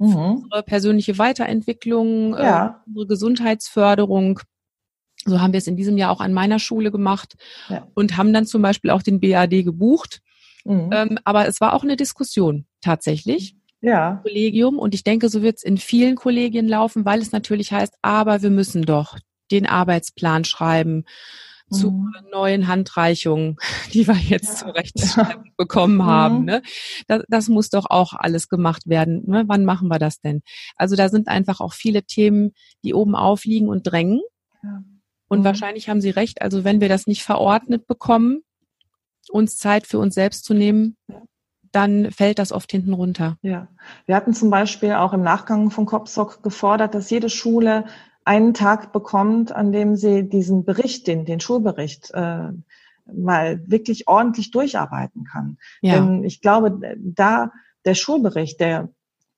mhm. 0.00 0.42
unsere 0.42 0.62
persönliche 0.62 1.18
Weiterentwicklung, 1.18 2.34
äh, 2.34 2.42
ja. 2.42 2.82
unsere 2.86 3.06
Gesundheitsförderung. 3.06 4.40
So 5.24 5.40
haben 5.40 5.52
wir 5.52 5.58
es 5.58 5.66
in 5.66 5.76
diesem 5.76 5.98
Jahr 5.98 6.10
auch 6.10 6.20
an 6.20 6.32
meiner 6.32 6.58
Schule 6.58 6.90
gemacht 6.90 7.36
ja. 7.68 7.86
und 7.94 8.16
haben 8.16 8.32
dann 8.32 8.46
zum 8.46 8.62
Beispiel 8.62 8.90
auch 8.90 9.02
den 9.02 9.20
BAD 9.20 9.64
gebucht. 9.64 10.20
Mhm. 10.64 10.90
Ähm, 10.92 11.18
aber 11.24 11.46
es 11.46 11.60
war 11.60 11.74
auch 11.74 11.84
eine 11.84 11.96
Diskussion 11.96 12.66
tatsächlich. 12.80 13.54
Ja. 13.82 14.20
Kollegium 14.22 14.78
und 14.78 14.94
ich 14.94 15.04
denke, 15.04 15.28
so 15.28 15.42
wird 15.42 15.56
es 15.58 15.62
in 15.62 15.78
vielen 15.78 16.16
Kollegien 16.16 16.68
laufen, 16.68 17.04
weil 17.04 17.20
es 17.20 17.32
natürlich 17.32 17.72
heißt, 17.72 17.94
aber 18.02 18.42
wir 18.42 18.50
müssen 18.50 18.82
doch 18.82 19.18
den 19.50 19.66
Arbeitsplan 19.66 20.44
schreiben 20.44 21.04
zu 21.70 21.90
mhm. 21.90 22.12
neuen 22.30 22.68
Handreichungen, 22.68 23.56
die 23.92 24.06
wir 24.06 24.16
jetzt 24.16 24.60
ja. 24.60 24.66
zurecht 24.66 25.16
bekommen 25.56 25.96
mhm. 25.96 26.04
haben. 26.04 26.44
Ne? 26.44 26.62
Das, 27.06 27.22
das, 27.28 27.48
muss 27.48 27.70
doch 27.70 27.86
auch 27.88 28.12
alles 28.12 28.48
gemacht 28.48 28.88
werden. 28.88 29.22
Ne? 29.26 29.44
Wann 29.46 29.64
machen 29.64 29.88
wir 29.88 29.98
das 29.98 30.20
denn? 30.20 30.42
Also 30.76 30.96
da 30.96 31.08
sind 31.08 31.28
einfach 31.28 31.60
auch 31.60 31.72
viele 31.72 32.02
Themen, 32.02 32.52
die 32.84 32.94
oben 32.94 33.14
aufliegen 33.14 33.68
und 33.68 33.84
drängen. 33.84 34.20
Ja. 34.62 34.82
Und 35.28 35.40
mhm. 35.40 35.44
wahrscheinlich 35.44 35.88
haben 35.88 36.00
Sie 36.00 36.10
recht. 36.10 36.42
Also 36.42 36.64
wenn 36.64 36.80
wir 36.80 36.88
das 36.88 37.06
nicht 37.06 37.22
verordnet 37.22 37.86
bekommen, 37.86 38.42
uns 39.30 39.56
Zeit 39.56 39.86
für 39.86 39.98
uns 39.98 40.14
selbst 40.14 40.44
zu 40.44 40.54
nehmen, 40.54 40.96
dann 41.72 42.10
fällt 42.10 42.38
das 42.38 42.52
oft 42.52 42.70
hinten 42.70 42.92
runter. 42.92 43.36
Ja, 43.42 43.68
wir 44.06 44.16
hatten 44.16 44.34
zum 44.34 44.50
Beispiel 44.50 44.92
auch 44.94 45.12
im 45.12 45.22
Nachgang 45.22 45.70
von 45.70 45.86
COPSOC 45.86 46.42
gefordert, 46.42 46.94
dass 46.94 47.10
jede 47.10 47.28
Schule 47.28 47.84
einen 48.24 48.54
Tag 48.54 48.92
bekommt, 48.92 49.52
an 49.52 49.72
dem 49.72 49.96
sie 49.96 50.28
diesen 50.28 50.64
Bericht, 50.64 51.06
den, 51.06 51.24
den 51.24 51.40
Schulbericht, 51.40 52.10
äh, 52.12 52.48
mal 53.12 53.62
wirklich 53.66 54.06
ordentlich 54.06 54.50
durcharbeiten 54.50 55.24
kann. 55.24 55.58
Ja. 55.80 55.94
Denn 55.94 56.22
ich 56.24 56.40
glaube, 56.40 56.78
da 56.98 57.50
der 57.84 57.94
Schulbericht, 57.94 58.60
der 58.60 58.90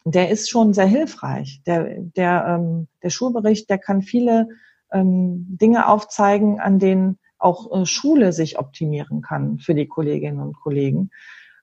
der 0.05 0.31
ist 0.31 0.51
schon 0.51 0.75
sehr 0.75 0.87
hilfreich. 0.87 1.62
Der, 1.67 1.97
der, 2.01 2.45
ähm, 2.49 2.89
der 3.03 3.11
Schulbericht, 3.11 3.71
der 3.71 3.79
kann 3.79 4.03
viele 4.03 4.49
ähm, 4.91 5.47
Dinge 5.49 5.89
aufzeigen, 5.89 6.61
an 6.61 6.79
denen 6.79 7.19
auch 7.39 7.73
äh, 7.73 7.87
Schule 7.87 8.33
sich 8.33 8.59
optimieren 8.59 9.23
kann 9.23 9.59
für 9.59 9.75
die 9.75 9.87
Kolleginnen 9.87 10.41
und 10.41 10.59
Kollegen. 10.61 11.11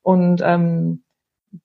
Und 0.02 0.42
ähm, 0.44 1.04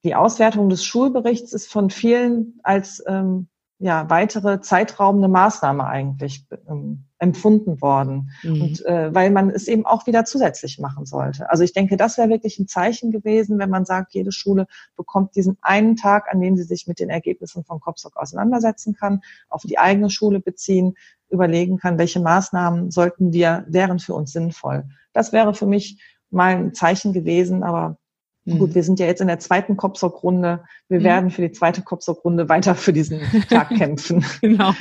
die 0.03 0.15
Auswertung 0.15 0.69
des 0.69 0.85
Schulberichts 0.85 1.53
ist 1.53 1.71
von 1.71 1.91
vielen 1.91 2.59
als 2.63 3.03
ähm, 3.07 3.49
ja, 3.79 4.09
weitere 4.09 4.61
zeitraubende 4.61 5.29
Maßnahme 5.29 5.85
eigentlich 5.85 6.47
ähm, 6.69 7.05
empfunden 7.19 7.81
worden. 7.81 8.31
Mhm. 8.43 8.63
Und 8.63 8.87
äh, 8.87 9.13
weil 9.15 9.31
man 9.31 9.51
es 9.51 9.67
eben 9.67 9.85
auch 9.85 10.07
wieder 10.07 10.25
zusätzlich 10.25 10.79
machen 10.79 11.07
sollte. 11.07 11.51
Also 11.51 11.65
ich 11.65 11.73
denke, 11.73 11.97
das 11.97 12.17
wäre 12.17 12.29
wirklich 12.29 12.59
ein 12.59 12.69
Zeichen 12.69 13.11
gewesen, 13.11 13.59
wenn 13.59 13.71
man 13.71 13.85
sagt, 13.85 14.15
jede 14.15 14.31
Schule 14.31 14.67
bekommt 14.97 15.35
diesen 15.35 15.59
einen 15.61 15.97
Tag, 15.97 16.33
an 16.33 16.41
dem 16.41 16.57
sie 16.57 16.63
sich 16.63 16.87
mit 16.87 17.01
den 17.01 17.11
Ergebnissen 17.11 17.65
von 17.65 17.81
COPSOC 17.81 18.17
auseinandersetzen 18.17 18.95
kann, 18.95 19.23
auf 19.49 19.63
die 19.63 19.79
eigene 19.79 20.11
Schule 20.11 20.41
beziehen, 20.41 20.95
überlegen 21.29 21.79
kann, 21.79 21.99
welche 21.99 22.21
Maßnahmen 22.21 22.91
sollten 22.91 23.33
wir, 23.33 23.65
wären 23.69 23.99
für 23.99 24.15
uns 24.15 24.33
sinnvoll. 24.33 24.85
Das 25.13 25.33
wäre 25.33 25.53
für 25.53 25.67
mich 25.67 26.01
mal 26.31 26.57
ein 26.57 26.75
Zeichen 26.75 27.13
gewesen, 27.13 27.63
aber 27.63 27.99
Mhm. 28.47 28.59
Gut, 28.59 28.75
wir 28.75 28.83
sind 28.83 29.01
ja 29.01 29.07
jetzt 29.07 29.21
in 29.21 29.27
der 29.27 29.39
zweiten 29.39 29.77
Kopsock-Runde. 29.77 30.65
Wir 30.89 31.01
mhm. 31.01 31.05
werden 31.05 31.31
für 31.31 31.43
die 31.43 31.53
zweite 31.53 31.83
Kopsock-Runde 31.83 32.49
weiter 32.49 32.75
für 32.75 32.93
diesen 32.93 33.21
Tag 33.49 33.71
kämpfen. 33.77 34.25
genau. 34.43 34.75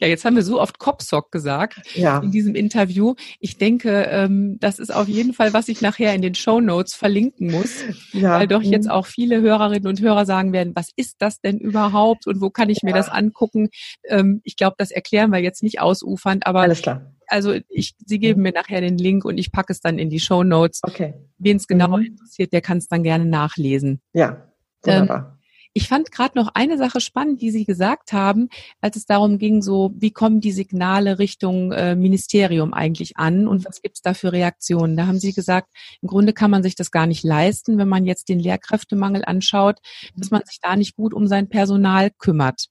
Ja, 0.00 0.08
jetzt 0.08 0.24
haben 0.24 0.34
wir 0.34 0.42
so 0.42 0.60
oft 0.60 0.78
Kopsock 0.78 1.30
gesagt 1.30 1.80
ja. 1.94 2.18
in 2.18 2.32
diesem 2.32 2.56
Interview. 2.56 3.14
Ich 3.38 3.58
denke, 3.58 4.08
ähm, 4.10 4.58
das 4.60 4.80
ist 4.80 4.92
auf 4.92 5.06
jeden 5.06 5.32
Fall, 5.32 5.52
was 5.52 5.68
ich 5.68 5.80
nachher 5.80 6.12
in 6.14 6.22
den 6.22 6.34
Show 6.34 6.60
Notes 6.60 6.94
verlinken 6.94 7.52
muss, 7.52 7.84
ja. 8.12 8.38
weil 8.38 8.48
doch 8.48 8.62
mhm. 8.62 8.72
jetzt 8.72 8.90
auch 8.90 9.06
viele 9.06 9.40
Hörerinnen 9.40 9.86
und 9.86 10.00
Hörer 10.00 10.26
sagen 10.26 10.52
werden, 10.52 10.72
was 10.74 10.90
ist 10.96 11.16
das 11.20 11.40
denn 11.40 11.58
überhaupt 11.58 12.26
und 12.26 12.40
wo 12.40 12.50
kann 12.50 12.68
ich 12.68 12.82
mir 12.82 12.90
ja. 12.90 12.96
das 12.96 13.08
angucken? 13.08 13.68
Ähm, 14.04 14.40
ich 14.42 14.56
glaube, 14.56 14.74
das 14.78 14.90
erklären 14.90 15.30
wir 15.30 15.38
jetzt 15.38 15.62
nicht 15.62 15.80
ausufernd, 15.80 16.46
aber 16.46 16.60
Alles 16.60 16.82
klar 16.82 17.15
also 17.28 17.54
ich, 17.68 17.94
Sie 18.04 18.18
geben 18.18 18.40
mhm. 18.40 18.44
mir 18.44 18.52
nachher 18.52 18.80
den 18.80 18.98
Link 18.98 19.24
und 19.24 19.38
ich 19.38 19.52
packe 19.52 19.72
es 19.72 19.80
dann 19.80 19.98
in 19.98 20.10
die 20.10 20.20
Show 20.20 20.42
Notes. 20.42 20.80
Okay. 20.82 21.14
Wen 21.38 21.56
es 21.56 21.66
genau 21.66 21.96
mhm. 21.96 22.06
interessiert, 22.06 22.52
der 22.52 22.60
kann 22.60 22.78
es 22.78 22.88
dann 22.88 23.02
gerne 23.02 23.24
nachlesen. 23.24 24.00
Ja, 24.12 24.48
wunderbar. 24.82 25.30
Ähm, 25.30 25.36
ich 25.76 25.88
fand 25.88 26.10
gerade 26.10 26.38
noch 26.38 26.48
eine 26.54 26.78
Sache 26.78 27.02
spannend, 27.02 27.42
die 27.42 27.50
Sie 27.50 27.66
gesagt 27.66 28.14
haben, 28.14 28.48
als 28.80 28.96
es 28.96 29.04
darum 29.04 29.36
ging, 29.36 29.60
so 29.60 29.92
wie 29.94 30.10
kommen 30.10 30.40
die 30.40 30.52
Signale 30.52 31.18
Richtung 31.18 31.70
äh, 31.70 31.94
Ministerium 31.94 32.72
eigentlich 32.72 33.18
an 33.18 33.46
und 33.46 33.66
was 33.66 33.82
gibt 33.82 33.96
es 33.96 34.00
da 34.00 34.14
für 34.14 34.32
Reaktionen? 34.32 34.96
Da 34.96 35.06
haben 35.06 35.18
Sie 35.18 35.34
gesagt, 35.34 35.68
im 36.00 36.08
Grunde 36.08 36.32
kann 36.32 36.50
man 36.50 36.62
sich 36.62 36.76
das 36.76 36.90
gar 36.90 37.06
nicht 37.06 37.24
leisten, 37.24 37.76
wenn 37.76 37.90
man 37.90 38.06
jetzt 38.06 38.30
den 38.30 38.38
Lehrkräftemangel 38.38 39.22
anschaut, 39.26 39.80
dass 40.16 40.30
man 40.30 40.40
sich 40.46 40.60
da 40.62 40.76
nicht 40.76 40.96
gut 40.96 41.12
um 41.12 41.26
sein 41.26 41.50
Personal 41.50 42.10
kümmert. 42.10 42.68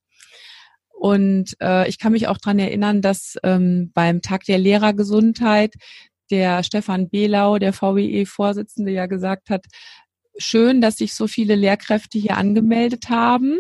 Und 0.98 1.56
äh, 1.62 1.88
ich 1.88 2.00
kann 2.00 2.14
mich 2.14 2.28
auch 2.28 2.38
dran 2.38 2.58
erinnern, 2.58 3.02
dass 3.02 3.36
ähm, 3.44 3.92
beim 3.94 4.22
Tag 4.22 4.46
der 4.46 4.58
Lehrergesundheit 4.58 5.76
der 6.32 6.64
Stefan 6.64 7.10
Behlau, 7.10 7.60
der 7.60 7.74
VWE-Vorsitzende, 7.74 8.92
ja 8.92 9.06
gesagt 9.06 9.50
hat, 9.50 9.66
schön, 10.38 10.82
dass 10.82 10.98
sich 10.98 11.14
so 11.14 11.28
viele 11.28 11.56
Lehrkräfte 11.56 12.18
hier 12.18 12.38
angemeldet 12.38 13.10
haben. 13.10 13.60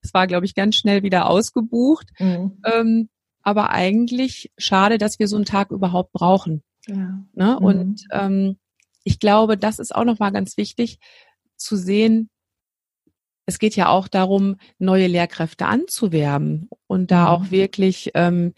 Es 0.00 0.12
war, 0.12 0.26
glaube 0.26 0.46
ich, 0.46 0.54
ganz 0.54 0.76
schnell 0.76 1.02
wieder 1.02 1.28
ausgebucht. 1.28 2.08
Mhm. 2.18 2.58
Ähm, 2.64 3.08
aber 3.42 3.70
eigentlich 3.70 4.50
schade, 4.58 4.98
dass 4.98 5.18
wir 5.18 5.28
so 5.28 5.36
einen 5.36 5.44
Tag 5.44 5.70
überhaupt 5.70 6.12
brauchen. 6.12 6.62
Ja. 6.86 7.24
Ne? 7.34 7.56
Mhm. 7.60 7.64
Und 7.64 8.04
ähm, 8.10 8.56
ich 9.04 9.20
glaube, 9.20 9.56
das 9.56 9.78
ist 9.78 9.94
auch 9.94 10.04
nochmal 10.04 10.32
ganz 10.32 10.56
wichtig. 10.56 10.98
zu 11.56 11.76
sehen, 11.76 12.28
es 13.46 13.58
geht 13.58 13.76
ja 13.76 13.88
auch 13.88 14.08
darum, 14.08 14.56
neue 14.78 15.06
Lehrkräfte 15.06 15.66
anzuwerben 15.66 16.68
und 16.86 17.10
da 17.10 17.28
auch 17.28 17.44
mhm. 17.44 17.50
wirklich 17.50 18.10
ähm, 18.14 18.54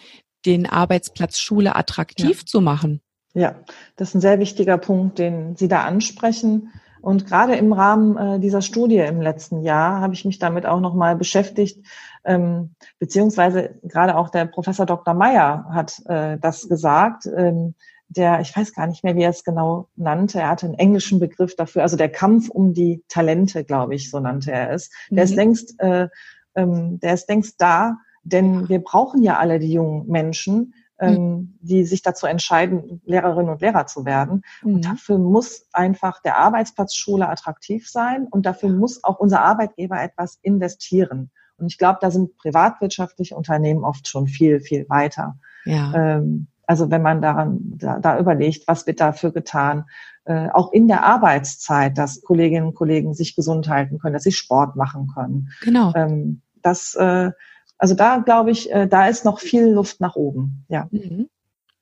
den 0.47 0.67
Arbeitsplatz 0.67 1.38
Schule 1.38 1.75
attraktiv 1.76 2.41
ja. 2.41 2.47
zu 2.47 2.61
machen. 2.61 3.00
Ja, 3.35 3.57
das 3.97 4.11
ist 4.11 4.14
ein 4.17 4.21
sehr 4.21 4.38
wichtiger 4.38 4.79
Punkt, 4.79 5.19
den 5.19 5.57
Sie 5.57 5.69
da 5.69 5.83
ansprechen. 5.85 6.71
Und 7.00 7.26
gerade 7.26 7.57
im 7.57 7.73
Rahmen 7.73 8.17
äh, 8.17 8.41
dieser 8.41 8.62
Studie 8.62 8.99
im 8.99 9.21
letzten 9.21 9.62
Jahr 9.62 10.00
habe 10.00 10.14
ich 10.14 10.25
mich 10.25 10.38
damit 10.38 10.64
auch 10.64 10.81
nochmal 10.81 11.17
beschäftigt, 11.17 11.85
ähm, 12.25 12.75
beziehungsweise 12.99 13.79
gerade 13.83 14.17
auch 14.17 14.31
der 14.31 14.47
Professor 14.47 14.87
Dr. 14.87 15.12
Meyer 15.12 15.67
hat 15.71 16.00
äh, 16.07 16.38
das 16.38 16.67
gesagt, 16.67 17.26
ähm, 17.26 17.75
der, 18.08 18.40
ich 18.40 18.56
weiß 18.56 18.75
gar 18.75 18.87
nicht 18.87 19.04
mehr, 19.04 19.16
wie 19.16 19.23
er 19.23 19.30
es 19.30 19.44
genau 19.44 19.88
nannte, 19.96 20.40
er 20.40 20.50
hatte 20.50 20.66
einen 20.66 20.75
englischen 20.76 21.18
Begriff 21.18 21.56
dafür, 21.56 21.82
also 21.82 21.96
der 21.96 22.11
Kampf 22.11 22.49
um 22.49 22.73
die 22.75 23.02
Talente, 23.08 23.64
glaube 23.64 23.94
ich, 23.94 24.11
so 24.11 24.20
nannte 24.20 24.52
er 24.52 24.73
es. 24.73 24.90
Mhm. 25.11 25.16
Der 25.16 25.25
ist 25.25 25.30
mhm. 25.30 25.37
längst, 25.37 25.80
äh, 25.80 26.08
ähm, 26.54 27.00
der 27.00 27.14
ist 27.14 27.28
längst 27.28 27.61
da, 27.61 27.96
denn 28.23 28.68
wir 28.68 28.80
brauchen 28.80 29.23
ja 29.23 29.38
alle 29.38 29.58
die 29.58 29.73
jungen 29.73 30.06
Menschen, 30.06 30.75
ähm, 30.99 31.14
mhm. 31.14 31.58
die 31.61 31.84
sich 31.84 32.02
dazu 32.02 32.26
entscheiden, 32.26 33.02
Lehrerinnen 33.04 33.50
und 33.50 33.61
Lehrer 33.61 33.87
zu 33.87 34.04
werden. 34.04 34.42
Mhm. 34.62 34.75
Und 34.75 34.84
dafür 34.84 35.18
muss 35.18 35.66
einfach 35.73 36.23
der 36.23 36.38
Arbeitsplatz 36.38 36.94
Schule 36.94 37.28
attraktiv 37.28 37.88
sein 37.88 38.26
und 38.30 38.46
dafür 38.46 38.70
muss 38.70 39.02
auch 39.02 39.18
unser 39.18 39.42
Arbeitgeber 39.42 40.00
etwas 40.00 40.38
investieren. 40.42 41.30
Und 41.56 41.66
ich 41.66 41.78
glaube, 41.78 41.99
da 42.00 42.11
sind 42.11 42.37
privatwirtschaftliche 42.37 43.37
Unternehmen 43.37 43.84
oft 43.84 44.08
schon 44.08 44.26
viel, 44.26 44.61
viel 44.61 44.88
weiter. 44.88 45.37
Ja. 45.64 46.16
Ähm, 46.16 46.49
also 46.66 46.90
wenn 46.90 47.02
man 47.02 47.23
daran 47.23 47.59
da, 47.76 47.99
da 47.99 48.18
überlegt, 48.18 48.66
was 48.66 48.87
wird 48.87 49.00
dafür 49.00 49.33
getan, 49.33 49.85
äh, 50.25 50.49
auch 50.50 50.73
in 50.73 50.88
der 50.88 51.04
Arbeitszeit, 51.04 51.99
dass 51.99 52.23
Kolleginnen 52.23 52.68
und 52.68 52.75
Kollegen 52.75 53.14
sich 53.14 53.37
gesund 53.37 53.68
halten 53.68 53.99
können, 53.99 54.14
dass 54.14 54.23
sie 54.23 54.33
Sport 54.33 54.76
machen 54.76 55.09
können. 55.14 55.50
Genau. 55.62 55.92
Ähm, 55.94 56.40
das, 56.62 56.94
äh, 56.94 57.30
also 57.76 57.94
da 57.94 58.18
glaube 58.18 58.50
ich, 58.50 58.73
äh, 58.73 58.87
da 58.87 59.09
ist 59.09 59.25
noch 59.25 59.40
viel 59.40 59.66
Luft 59.66 60.00
nach 60.00 60.16
oben. 60.16 60.64
Ja. 60.68 60.88
Mhm. 60.90 61.28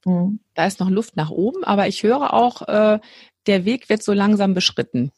Mhm. 0.05 0.41
Da 0.55 0.67
ist 0.67 0.81
noch 0.81 0.91
Luft 0.91 1.17
nach 1.17 1.31
oben, 1.31 1.63
aber 1.65 1.87
ich 1.87 2.03
höre 2.03 2.33
auch, 2.33 2.63
äh, 2.69 2.99
der 3.47 3.65
Weg 3.65 3.89
wird 3.89 4.03
so 4.03 4.13
langsam 4.13 4.55
beschritten. 4.55 5.13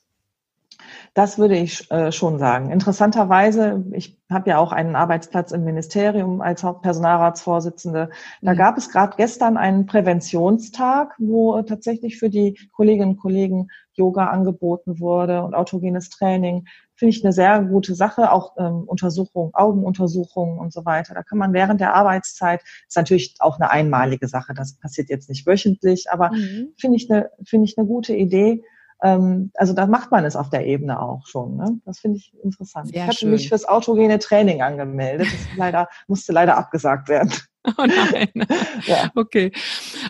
Das 1.14 1.38
würde 1.38 1.56
ich 1.56 1.88
äh, 1.92 2.10
schon 2.10 2.40
sagen. 2.40 2.72
Interessanterweise, 2.72 3.84
ich 3.92 4.18
habe 4.28 4.50
ja 4.50 4.58
auch 4.58 4.72
einen 4.72 4.96
Arbeitsplatz 4.96 5.52
im 5.52 5.62
Ministerium 5.62 6.40
als 6.40 6.64
Hauptpersonalratsvorsitzende. 6.64 8.10
Da 8.42 8.52
mhm. 8.52 8.56
gab 8.56 8.76
es 8.76 8.90
gerade 8.90 9.16
gestern 9.16 9.56
einen 9.56 9.86
Präventionstag, 9.86 11.14
wo 11.18 11.62
tatsächlich 11.62 12.18
für 12.18 12.30
die 12.30 12.58
Kolleginnen 12.72 13.12
und 13.12 13.16
Kollegen 13.18 13.68
Yoga 13.92 14.26
angeboten 14.26 14.98
wurde 14.98 15.44
und 15.44 15.54
autogenes 15.54 16.10
Training. 16.10 16.66
Finde 16.96 17.10
ich 17.10 17.24
eine 17.24 17.32
sehr 17.32 17.62
gute 17.62 17.94
Sache, 17.94 18.32
auch 18.32 18.56
ähm, 18.58 18.82
Untersuchungen, 18.82 19.54
Augenuntersuchungen 19.54 20.58
und 20.58 20.72
so 20.72 20.84
weiter. 20.84 21.14
Da 21.14 21.22
kann 21.22 21.38
man 21.38 21.52
während 21.52 21.80
der 21.80 21.94
Arbeitszeit, 21.94 22.62
ist 22.88 22.96
natürlich 22.96 23.36
auch 23.38 23.60
eine 23.60 23.70
einmalige 23.70 24.26
Sache, 24.26 24.52
das 24.52 24.74
passiert 24.78 25.10
jetzt 25.10 25.28
nicht 25.28 25.46
wöchentlich, 25.46 26.10
aber 26.10 26.32
mhm. 26.32 26.72
finde 26.76 26.96
ich 26.96 27.08
eine, 27.08 27.30
finde 27.44 27.66
ich 27.66 27.78
eine 27.78 27.86
gute 27.86 28.16
Idee, 28.16 28.64
also 29.04 29.74
da 29.74 29.86
macht 29.86 30.10
man 30.10 30.24
es 30.24 30.34
auf 30.34 30.48
der 30.48 30.66
Ebene 30.66 31.00
auch 31.00 31.26
schon. 31.26 31.56
Ne? 31.56 31.78
Das 31.84 31.98
finde 31.98 32.16
ich 32.16 32.32
interessant. 32.42 32.88
Sehr 32.88 33.02
ich 33.02 33.06
hatte 33.06 33.18
schön. 33.18 33.30
mich 33.30 33.48
fürs 33.48 33.66
autogene 33.66 34.18
Training 34.18 34.62
angemeldet. 34.62 35.26
Das 35.26 35.56
leider, 35.58 35.88
musste 36.08 36.32
leider 36.32 36.56
abgesagt 36.56 37.08
werden. 37.08 37.32
Oh 37.78 37.86
nein. 37.86 38.28
ja. 38.86 39.10
Okay. 39.14 39.50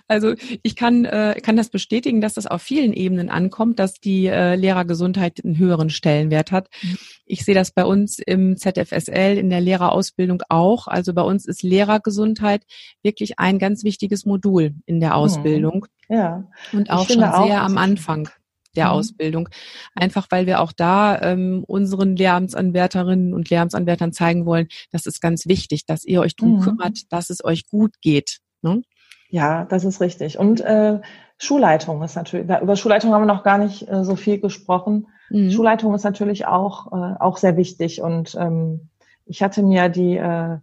Also 0.09 0.35
ich 0.65 0.75
kann, 0.75 1.05
äh, 1.05 1.41
kann 1.41 1.57
das 1.57 1.69
bestätigen, 1.69 2.21
dass 2.21 2.35
das 2.35 2.49
auf 2.49 2.63
vielen 2.63 2.93
Ebenen 2.93 3.31
ankommt, 3.31 3.79
dass 3.79 4.01
die 4.01 4.27
äh, 4.27 4.57
Lehrergesundheit 4.57 5.39
einen 5.45 5.57
höheren 5.57 5.89
Stellenwert 5.89 6.51
hat. 6.51 6.69
Mhm. 6.83 6.99
Ich 7.27 7.45
sehe 7.45 7.55
das 7.55 7.71
bei 7.71 7.85
uns 7.85 8.19
im 8.19 8.57
ZFSL 8.57 9.39
in 9.39 9.51
der 9.51 9.61
Lehrerausbildung 9.61 10.43
auch. 10.49 10.89
Also 10.89 11.15
bei 11.15 11.23
uns 11.23 11.47
ist 11.47 11.63
Lehrergesundheit 11.63 12.65
wirklich 13.05 13.39
ein 13.39 13.61
ganz 13.61 13.85
wichtiges 13.85 14.27
Modul 14.27 14.75
in 14.85 14.99
der 14.99 15.11
mhm. 15.11 15.15
Ausbildung. 15.15 15.87
Ja. 16.09 16.49
Und 16.73 16.91
auch 16.91 17.07
schon 17.07 17.21
sehr 17.21 17.39
auch, 17.39 17.51
am 17.51 17.79
Anfang 17.79 18.31
der 18.77 18.87
mhm. 18.87 18.91
Ausbildung. 18.91 19.49
Einfach 19.95 20.27
weil 20.31 20.47
wir 20.47 20.61
auch 20.61 20.73
da 20.73 21.21
ähm, 21.23 21.65
unseren 21.67 22.17
Lehramtsanwärterinnen 22.17 23.35
und 23.35 23.51
Lehramtsanwärtern 23.51 24.13
zeigen 24.13 24.47
wollen, 24.47 24.69
das 24.91 25.07
ist 25.07 25.21
ganz 25.21 25.47
wichtig, 25.47 25.87
dass 25.87 26.05
ihr 26.05 26.21
euch 26.21 26.37
drum 26.37 26.57
mhm. 26.57 26.61
kümmert, 26.61 27.13
dass 27.13 27.31
es 27.31 27.45
euch 27.45 27.67
gut 27.69 28.01
geht. 28.01 28.39
Ne? 28.63 28.83
Ja, 29.29 29.65
das 29.65 29.85
ist 29.85 30.01
richtig. 30.01 30.39
Und 30.39 30.61
äh, 30.61 31.01
Schulleitung 31.39 32.03
ist 32.03 32.17
natürlich, 32.17 32.49
über 32.49 32.77
Schulleitung 32.77 33.13
haben 33.13 33.23
wir 33.23 33.35
noch 33.35 33.43
gar 33.43 33.59
nicht 33.59 33.89
äh, 33.89 34.05
so 34.05 34.17
viel 34.17 34.41
gesprochen. 34.41 35.09
Mhm. 35.31 35.51
Schulleitung 35.51 35.95
ist 35.95 36.05
natürlich 36.05 36.47
auch, 36.47 36.93
äh, 36.93 37.17
auch 37.19 37.37
sehr 37.37 37.57
wichtig. 37.57 38.01
Und 38.01 38.37
ähm, 38.39 38.91
ich 39.27 39.43
hatte 39.43 39.63
mir 39.63 39.89
die 39.89 40.17
äh, 40.17 40.59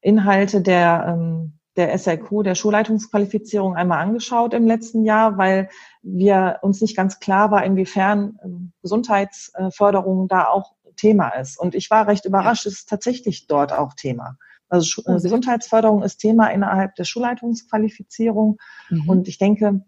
Inhalte 0.00 0.60
der 0.60 1.06
ähm, 1.08 1.58
der 1.76 1.96
SLQ, 1.96 2.44
der 2.44 2.54
Schulleitungsqualifizierung 2.54 3.74
einmal 3.74 3.98
angeschaut 3.98 4.52
im 4.54 4.66
letzten 4.66 5.04
Jahr, 5.04 5.38
weil 5.38 5.70
wir 6.02 6.58
uns 6.62 6.80
nicht 6.80 6.96
ganz 6.96 7.18
klar 7.18 7.50
war, 7.50 7.64
inwiefern 7.64 8.38
ähm, 8.44 8.72
Gesundheitsförderung 8.82 10.28
da 10.28 10.48
auch 10.48 10.74
Thema 10.96 11.30
ist. 11.30 11.58
Und 11.58 11.74
ich 11.74 11.90
war 11.90 12.06
recht 12.06 12.24
überrascht, 12.26 12.66
es 12.66 12.80
ist 12.80 12.88
tatsächlich 12.88 13.46
dort 13.46 13.72
auch 13.72 13.94
Thema. 13.94 14.36
Also 14.68 15.02
äh, 15.06 15.20
Gesundheitsförderung 15.20 16.02
ist 16.02 16.18
Thema 16.18 16.48
innerhalb 16.48 16.94
der 16.94 17.04
Schulleitungsqualifizierung. 17.04 18.58
Mhm. 18.90 19.08
Und 19.08 19.28
ich 19.28 19.38
denke, 19.38 19.84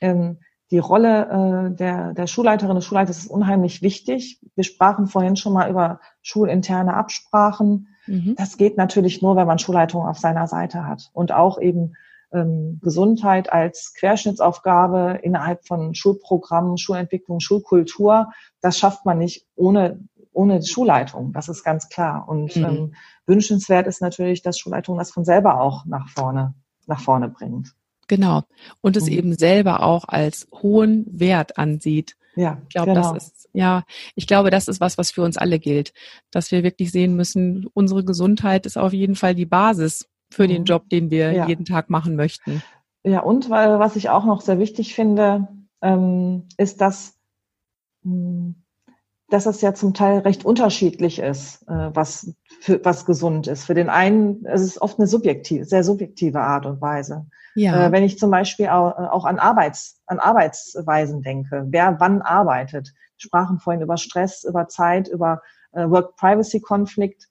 ähm, 0.00 0.38
die 0.70 0.78
Rolle 0.78 1.70
äh, 1.70 1.76
der, 1.76 2.14
der 2.14 2.26
Schulleiterin 2.26 2.76
des 2.76 2.86
Schulleiters 2.86 3.18
ist 3.18 3.30
unheimlich 3.30 3.82
wichtig. 3.82 4.40
Wir 4.54 4.64
sprachen 4.64 5.06
vorhin 5.06 5.36
schon 5.36 5.52
mal 5.52 5.70
über 5.70 6.00
schulinterne 6.22 6.94
Absprachen. 6.94 7.88
Mhm. 8.06 8.34
Das 8.36 8.56
geht 8.56 8.76
natürlich 8.76 9.22
nur, 9.22 9.36
wenn 9.36 9.46
man 9.46 9.58
Schulleitung 9.58 10.06
auf 10.06 10.18
seiner 10.18 10.46
Seite 10.46 10.86
hat 10.86 11.10
und 11.12 11.32
auch 11.32 11.60
eben 11.60 11.94
ähm, 12.32 12.80
Gesundheit 12.82 13.52
als 13.52 13.94
Querschnittsaufgabe 13.94 15.20
innerhalb 15.22 15.66
von 15.66 15.94
Schulprogrammen, 15.94 16.78
Schulentwicklung, 16.78 17.40
Schulkultur. 17.40 18.30
Das 18.60 18.78
schafft 18.78 19.04
man 19.04 19.18
nicht 19.18 19.46
ohne 19.54 20.00
ohne 20.34 20.62
Schulleitung. 20.62 21.34
Das 21.34 21.50
ist 21.50 21.62
ganz 21.62 21.90
klar. 21.90 22.26
Und 22.26 22.56
mhm. 22.56 22.64
ähm, 22.64 22.94
wünschenswert 23.26 23.86
ist 23.86 24.00
natürlich, 24.00 24.40
dass 24.42 24.58
Schulleitung 24.58 24.96
das 24.96 25.10
von 25.10 25.26
selber 25.26 25.60
auch 25.60 25.84
nach 25.84 26.08
vorne 26.08 26.54
nach 26.86 27.00
vorne 27.00 27.28
bringt. 27.28 27.74
Genau. 28.08 28.42
Und 28.80 28.96
es 28.96 29.06
mhm. 29.06 29.12
eben 29.12 29.34
selber 29.34 29.82
auch 29.82 30.04
als 30.08 30.48
hohen 30.52 31.06
Wert 31.08 31.58
ansieht. 31.58 32.16
Ja, 32.34 32.60
ich 32.62 32.68
glaube, 32.70 32.94
genau. 32.94 33.12
das 33.14 33.24
ist, 33.24 33.48
ja, 33.52 33.84
ich 34.14 34.26
glaube, 34.26 34.50
das 34.50 34.68
ist 34.68 34.80
was, 34.80 34.96
was 34.98 35.10
für 35.10 35.22
uns 35.22 35.36
alle 35.36 35.58
gilt, 35.58 35.92
dass 36.30 36.50
wir 36.50 36.62
wirklich 36.62 36.90
sehen 36.90 37.14
müssen, 37.14 37.66
unsere 37.74 38.04
Gesundheit 38.04 38.66
ist 38.66 38.78
auf 38.78 38.92
jeden 38.92 39.14
Fall 39.14 39.34
die 39.34 39.46
Basis 39.46 40.08
für 40.30 40.48
den 40.48 40.62
mhm. 40.62 40.66
Job, 40.66 40.88
den 40.88 41.10
wir 41.10 41.32
ja. 41.32 41.46
jeden 41.46 41.64
Tag 41.64 41.90
machen 41.90 42.16
möchten. 42.16 42.62
Ja, 43.04 43.20
und 43.20 43.50
weil, 43.50 43.78
was 43.78 43.96
ich 43.96 44.08
auch 44.08 44.24
noch 44.24 44.40
sehr 44.40 44.58
wichtig 44.58 44.94
finde, 44.94 45.48
ähm, 45.82 46.48
ist, 46.56 46.80
dass, 46.80 47.18
mh, 48.02 48.12
hm, 48.12 48.54
dass 49.28 49.46
es 49.46 49.62
ja 49.62 49.72
zum 49.72 49.94
Teil 49.94 50.18
recht 50.18 50.44
unterschiedlich 50.44 51.18
ist, 51.18 51.62
äh, 51.62 51.90
was, 51.94 52.34
für, 52.62 52.84
was 52.84 53.04
gesund 53.04 53.48
ist. 53.48 53.64
Für 53.64 53.74
den 53.74 53.88
einen, 53.88 54.46
es 54.46 54.62
ist 54.62 54.80
oft 54.80 54.96
eine 54.98 55.08
subjektive, 55.08 55.64
sehr 55.64 55.82
subjektive 55.82 56.40
Art 56.40 56.64
und 56.64 56.80
Weise. 56.80 57.26
Ja. 57.56 57.86
Äh, 57.86 57.92
wenn 57.92 58.04
ich 58.04 58.20
zum 58.20 58.30
Beispiel 58.30 58.68
auch, 58.68 58.96
äh, 58.96 59.08
auch 59.08 59.24
an, 59.24 59.40
Arbeits, 59.40 60.00
an 60.06 60.20
Arbeitsweisen 60.20 61.22
denke, 61.22 61.66
wer 61.70 61.98
wann 61.98 62.22
arbeitet. 62.22 62.92
Wir 63.16 63.20
sprachen 63.20 63.58
vorhin 63.58 63.82
über 63.82 63.96
Stress, 63.96 64.44
über 64.44 64.68
Zeit, 64.68 65.08
über 65.08 65.42
äh, 65.72 65.90
Work-Privacy-Konflikt. 65.90 67.26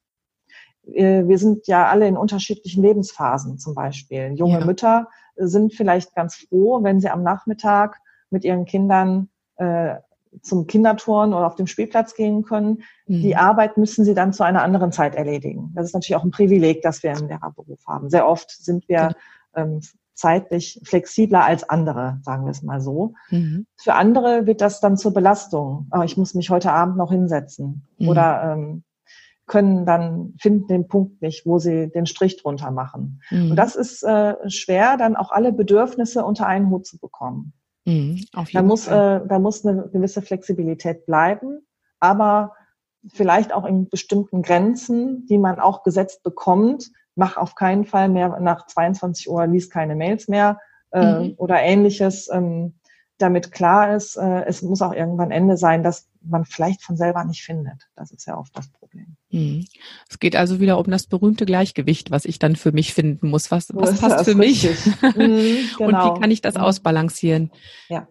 Äh, 0.86 1.26
wir 1.26 1.38
sind 1.38 1.66
ja 1.66 1.88
alle 1.88 2.10
in 2.10 2.18
unterschiedlichen 2.18 2.84
Lebensphasen 2.84 3.58
zum 3.58 3.74
Beispiel. 3.74 4.34
Junge 4.36 4.60
ja. 4.60 4.66
Mütter 4.66 5.08
sind 5.38 5.74
vielleicht 5.74 6.14
ganz 6.14 6.36
froh, 6.36 6.84
wenn 6.84 7.00
sie 7.00 7.10
am 7.10 7.24
Nachmittag 7.24 8.02
mit 8.32 8.44
ihren 8.44 8.66
Kindern 8.66 9.30
äh, 9.56 9.96
zum 10.42 10.68
Kinderturnen 10.68 11.34
oder 11.34 11.46
auf 11.46 11.56
dem 11.56 11.68
Spielplatz 11.68 12.16
gehen 12.16 12.44
können. 12.44 12.84
Mhm. 13.06 13.22
Die 13.22 13.36
Arbeit 13.36 13.78
müssen 13.78 14.06
sie 14.06 14.14
dann 14.14 14.34
zu 14.34 14.44
einer 14.44 14.64
anderen 14.64 14.92
Zeit 14.92 15.16
erledigen. 15.16 15.72
Das 15.76 15.86
ist 15.86 15.94
natürlich 15.94 16.16
auch 16.16 16.24
ein 16.24 16.32
Privileg, 16.32 16.82
das 16.82 17.04
wir 17.04 17.12
im 17.12 17.28
Lehrerberuf 17.28 17.80
haben. 17.88 18.10
Sehr 18.10 18.28
oft 18.28 18.50
sind 18.50 18.88
wir 18.88 19.14
ähm, 19.56 19.82
zeitlich 20.14 20.80
flexibler 20.84 21.44
als 21.44 21.68
andere, 21.68 22.20
sagen 22.22 22.46
wir 22.46 22.52
es 22.52 22.62
mal 22.62 22.80
so. 22.80 23.14
Mhm. 23.30 23.66
Für 23.76 23.96
andere 23.96 24.46
wird 24.46 24.62
das 24.62 24.80
dann 24.80 24.98
zur 24.98 25.14
Belastung. 25.14 25.88
Oh, 25.92 26.02
ich 26.04 26.16
muss 26.18 26.34
mich 26.34 26.50
heute 26.50 26.72
Abend 26.72 26.98
noch 26.98 27.12
hinsetzen. 27.12 27.88
Mhm. 27.98 28.08
Oder 28.08 28.54
ähm, 28.54 28.84
können 29.48 29.86
dann 29.86 30.36
finden 30.40 30.68
den 30.68 30.88
Punkt 30.88 31.22
nicht, 31.22 31.46
wo 31.46 31.60
sie 31.60 31.90
den 31.90 32.06
Strich 32.06 32.42
drunter 32.42 32.72
machen. 32.72 33.22
Mhm. 33.32 33.52
Und 33.52 33.56
das 33.58 33.76
ist 33.76 34.04
äh, 34.04 34.36
schwer, 34.50 34.96
dann 34.98 35.16
auch 35.16 35.32
alle 35.32 35.52
Bedürfnisse 35.52 36.24
unter 36.24 36.48
einen 36.48 36.70
Hut 36.70 36.86
zu 36.86 37.00
bekommen. 37.00 37.54
Mhm, 37.86 38.26
da 38.54 38.62
muss 38.62 38.88
äh, 38.88 39.22
da 39.28 39.40
muss 39.40 39.66
eine 39.66 39.90
gewisse 39.90 40.22
Flexibilität 40.22 41.06
bleiben, 41.06 41.66
aber 42.00 42.54
vielleicht 43.08 43.54
auch 43.54 43.66
in 43.66 43.90
bestimmten 43.90 44.44
Grenzen, 44.44 45.26
die 45.26 45.38
man 45.38 45.60
auch 45.60 45.84
gesetzt 45.84 46.22
bekommt, 46.24 46.92
mach 47.16 47.38
auf 47.38 47.56
keinen 47.56 47.86
Fall 47.86 48.10
mehr 48.10 48.40
nach 48.40 48.68
22 48.68 49.30
Uhr, 49.30 49.48
lies 49.48 49.70
keine 49.70 49.96
Mails 49.96 50.28
mehr 50.28 50.60
äh, 50.92 51.20
mhm. 51.20 51.34
oder 51.38 51.60
ähnliches. 51.62 52.30
Ähm, 52.32 52.76
damit 53.22 53.52
klar 53.52 53.96
ist, 53.96 54.18
äh, 54.18 54.44
es 54.46 54.62
muss 54.62 54.82
auch 54.82 54.94
irgendwann 54.94 55.32
Ende 55.32 55.58
sein, 55.58 55.84
dass 55.84 56.08
man 56.22 56.46
vielleicht 56.46 56.84
von 56.84 56.98
selber 56.98 57.24
nicht 57.24 57.44
findet. 57.44 57.90
Das 57.96 58.12
ist 58.12 58.26
ja 58.26 58.38
oft 58.38 58.56
das 58.56 58.70
Problem. 58.70 59.16
Hm. 59.30 59.66
Es 60.10 60.20
geht 60.20 60.36
also 60.36 60.60
wieder 60.60 60.78
um 60.78 60.90
das 60.90 61.08
berühmte 61.08 61.46
Gleichgewicht, 61.46 62.12
was 62.12 62.26
ich 62.26 62.40
dann 62.40 62.56
für 62.56 62.72
mich 62.72 62.94
finden 62.94 63.30
muss. 63.30 63.52
Was, 63.52 63.74
was 63.74 64.00
passt 64.00 64.26
für 64.26 64.36
mich? 64.36 64.70
Mhm, 65.02 65.18
genau. 65.18 65.18
Und 65.18 65.78
wie 65.78 65.86
genau. 65.86 66.14
kann 66.16 66.32
ich 66.32 66.42
das 66.42 66.56
mhm. 66.56 66.62
ausbalancieren? 66.62 67.52
Ja. 67.90 68.08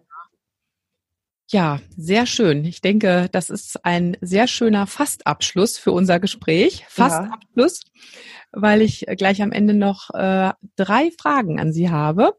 Ja, 1.49 1.79
sehr 1.97 2.25
schön. 2.25 2.63
Ich 2.63 2.79
denke, 2.79 3.27
das 3.31 3.49
ist 3.49 3.83
ein 3.83 4.15
sehr 4.21 4.47
schöner 4.47 4.87
Fastabschluss 4.87 5.77
für 5.77 5.91
unser 5.91 6.19
Gespräch. 6.19 6.85
Fastabschluss, 6.87 7.81
ja. 7.83 8.61
weil 8.61 8.81
ich 8.81 9.05
gleich 9.17 9.41
am 9.41 9.51
Ende 9.51 9.73
noch 9.73 10.11
äh, 10.11 10.53
drei 10.77 11.11
Fragen 11.19 11.59
an 11.59 11.73
Sie 11.73 11.89
habe. 11.89 12.35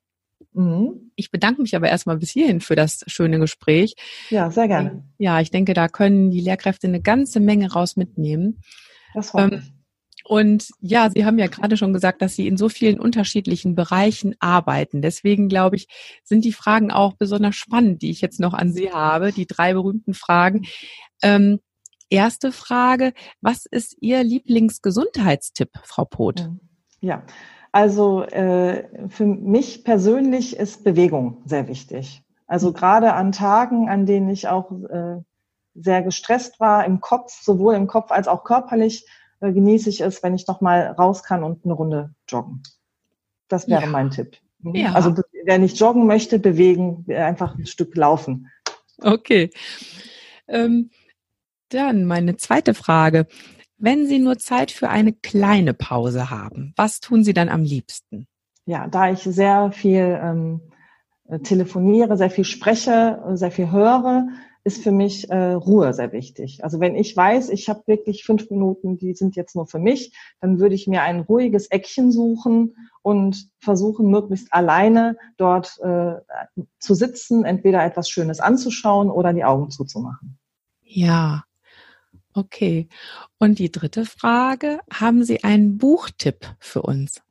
Mhm. 0.54 1.12
Ich 1.16 1.30
bedanke 1.30 1.62
mich 1.62 1.74
aber 1.74 1.88
erstmal 1.88 2.18
bis 2.18 2.30
hierhin 2.30 2.60
für 2.60 2.76
das 2.76 3.04
schöne 3.06 3.38
Gespräch. 3.38 3.94
Ja, 4.30 4.50
sehr 4.50 4.68
gerne. 4.68 5.04
Ja, 5.18 5.40
ich 5.40 5.50
denke, 5.50 5.74
da 5.74 5.88
können 5.88 6.30
die 6.30 6.40
Lehrkräfte 6.40 6.86
eine 6.86 7.00
ganze 7.00 7.40
Menge 7.40 7.72
raus 7.72 7.96
mitnehmen. 7.96 8.60
Das 9.14 9.30
freut 9.30 9.52
ähm, 9.52 9.58
mich. 9.58 9.72
Und 10.24 10.68
ja, 10.80 11.10
Sie 11.10 11.24
haben 11.24 11.38
ja 11.38 11.48
gerade 11.48 11.76
schon 11.76 11.92
gesagt, 11.92 12.22
dass 12.22 12.36
Sie 12.36 12.46
in 12.46 12.56
so 12.56 12.68
vielen 12.68 13.00
unterschiedlichen 13.00 13.74
Bereichen 13.74 14.34
arbeiten. 14.38 15.02
Deswegen 15.02 15.48
glaube 15.48 15.76
ich, 15.76 15.88
sind 16.22 16.44
die 16.44 16.52
Fragen 16.52 16.90
auch 16.92 17.14
besonders 17.14 17.56
spannend, 17.56 18.02
die 18.02 18.10
ich 18.10 18.20
jetzt 18.20 18.38
noch 18.38 18.54
an 18.54 18.72
Sie 18.72 18.92
habe, 18.92 19.32
die 19.32 19.46
drei 19.46 19.72
berühmten 19.72 20.14
Fragen. 20.14 20.62
Ähm, 21.22 21.60
erste 22.08 22.52
Frage, 22.52 23.14
was 23.40 23.66
ist 23.66 23.96
Ihr 24.00 24.22
Lieblingsgesundheitstipp, 24.22 25.70
Frau 25.84 26.04
Poth? 26.04 26.48
Ja, 27.00 27.24
also 27.72 28.22
äh, 28.24 29.08
für 29.08 29.24
mich 29.24 29.82
persönlich 29.82 30.56
ist 30.56 30.84
Bewegung 30.84 31.42
sehr 31.46 31.68
wichtig. 31.68 32.22
Also 32.46 32.68
mhm. 32.68 32.74
gerade 32.74 33.14
an 33.14 33.32
Tagen, 33.32 33.88
an 33.88 34.04
denen 34.04 34.28
ich 34.28 34.46
auch 34.48 34.70
äh, 34.70 35.22
sehr 35.74 36.02
gestresst 36.02 36.60
war 36.60 36.84
im 36.84 37.00
Kopf, 37.00 37.42
sowohl 37.42 37.74
im 37.74 37.86
Kopf 37.86 38.10
als 38.10 38.28
auch 38.28 38.44
körperlich, 38.44 39.06
äh, 39.40 39.52
genieße 39.52 39.88
ich 39.88 40.02
es, 40.02 40.22
wenn 40.22 40.34
ich 40.34 40.46
noch 40.46 40.60
mal 40.60 40.88
raus 40.88 41.22
kann 41.22 41.42
und 41.42 41.64
eine 41.64 41.72
Runde 41.72 42.14
joggen. 42.28 42.62
Das 43.48 43.68
wäre 43.68 43.82
ja. 43.82 43.88
mein 43.88 44.10
Tipp. 44.10 44.36
Mhm. 44.60 44.74
Ja. 44.74 44.92
Also 44.92 45.16
wer 45.44 45.58
nicht 45.58 45.80
joggen 45.80 46.06
möchte, 46.06 46.38
bewegen, 46.38 47.06
einfach 47.08 47.56
ein 47.56 47.66
Stück 47.66 47.96
laufen. 47.96 48.50
Okay. 48.98 49.50
Ähm, 50.46 50.90
dann 51.70 52.04
meine 52.04 52.36
zweite 52.36 52.74
Frage. 52.74 53.26
Wenn 53.84 54.06
Sie 54.06 54.20
nur 54.20 54.38
Zeit 54.38 54.70
für 54.70 54.90
eine 54.90 55.12
kleine 55.12 55.74
Pause 55.74 56.30
haben, 56.30 56.72
was 56.76 57.00
tun 57.00 57.24
Sie 57.24 57.32
dann 57.32 57.48
am 57.48 57.64
liebsten? 57.64 58.28
Ja, 58.64 58.86
da 58.86 59.10
ich 59.10 59.18
sehr 59.18 59.72
viel 59.72 60.20
ähm, 60.22 60.60
telefoniere, 61.42 62.16
sehr 62.16 62.30
viel 62.30 62.44
spreche, 62.44 63.20
sehr 63.32 63.50
viel 63.50 63.72
höre, 63.72 64.28
ist 64.62 64.84
für 64.84 64.92
mich 64.92 65.28
äh, 65.30 65.54
Ruhe 65.54 65.92
sehr 65.94 66.12
wichtig. 66.12 66.62
Also 66.62 66.78
wenn 66.78 66.94
ich 66.94 67.16
weiß, 67.16 67.50
ich 67.50 67.68
habe 67.68 67.82
wirklich 67.86 68.22
fünf 68.24 68.48
Minuten, 68.50 68.98
die 68.98 69.14
sind 69.14 69.34
jetzt 69.34 69.56
nur 69.56 69.66
für 69.66 69.80
mich, 69.80 70.16
dann 70.40 70.60
würde 70.60 70.76
ich 70.76 70.86
mir 70.86 71.02
ein 71.02 71.18
ruhiges 71.18 71.66
Eckchen 71.66 72.12
suchen 72.12 72.76
und 73.02 73.48
versuchen, 73.58 74.08
möglichst 74.08 74.52
alleine 74.52 75.16
dort 75.38 75.80
äh, 75.80 76.14
zu 76.78 76.94
sitzen, 76.94 77.44
entweder 77.44 77.84
etwas 77.84 78.08
Schönes 78.08 78.38
anzuschauen 78.38 79.10
oder 79.10 79.32
die 79.32 79.42
Augen 79.42 79.70
zuzumachen. 79.70 80.38
Ja, 80.84 81.42
okay. 82.34 82.88
Und 83.38 83.58
die 83.58 83.70
dritte 83.70 84.04
Frage, 84.04 84.80
haben 84.92 85.24
Sie 85.24 85.44
einen 85.44 85.78
Buchtipp 85.78 86.46
für 86.58 86.82
uns? 86.82 87.22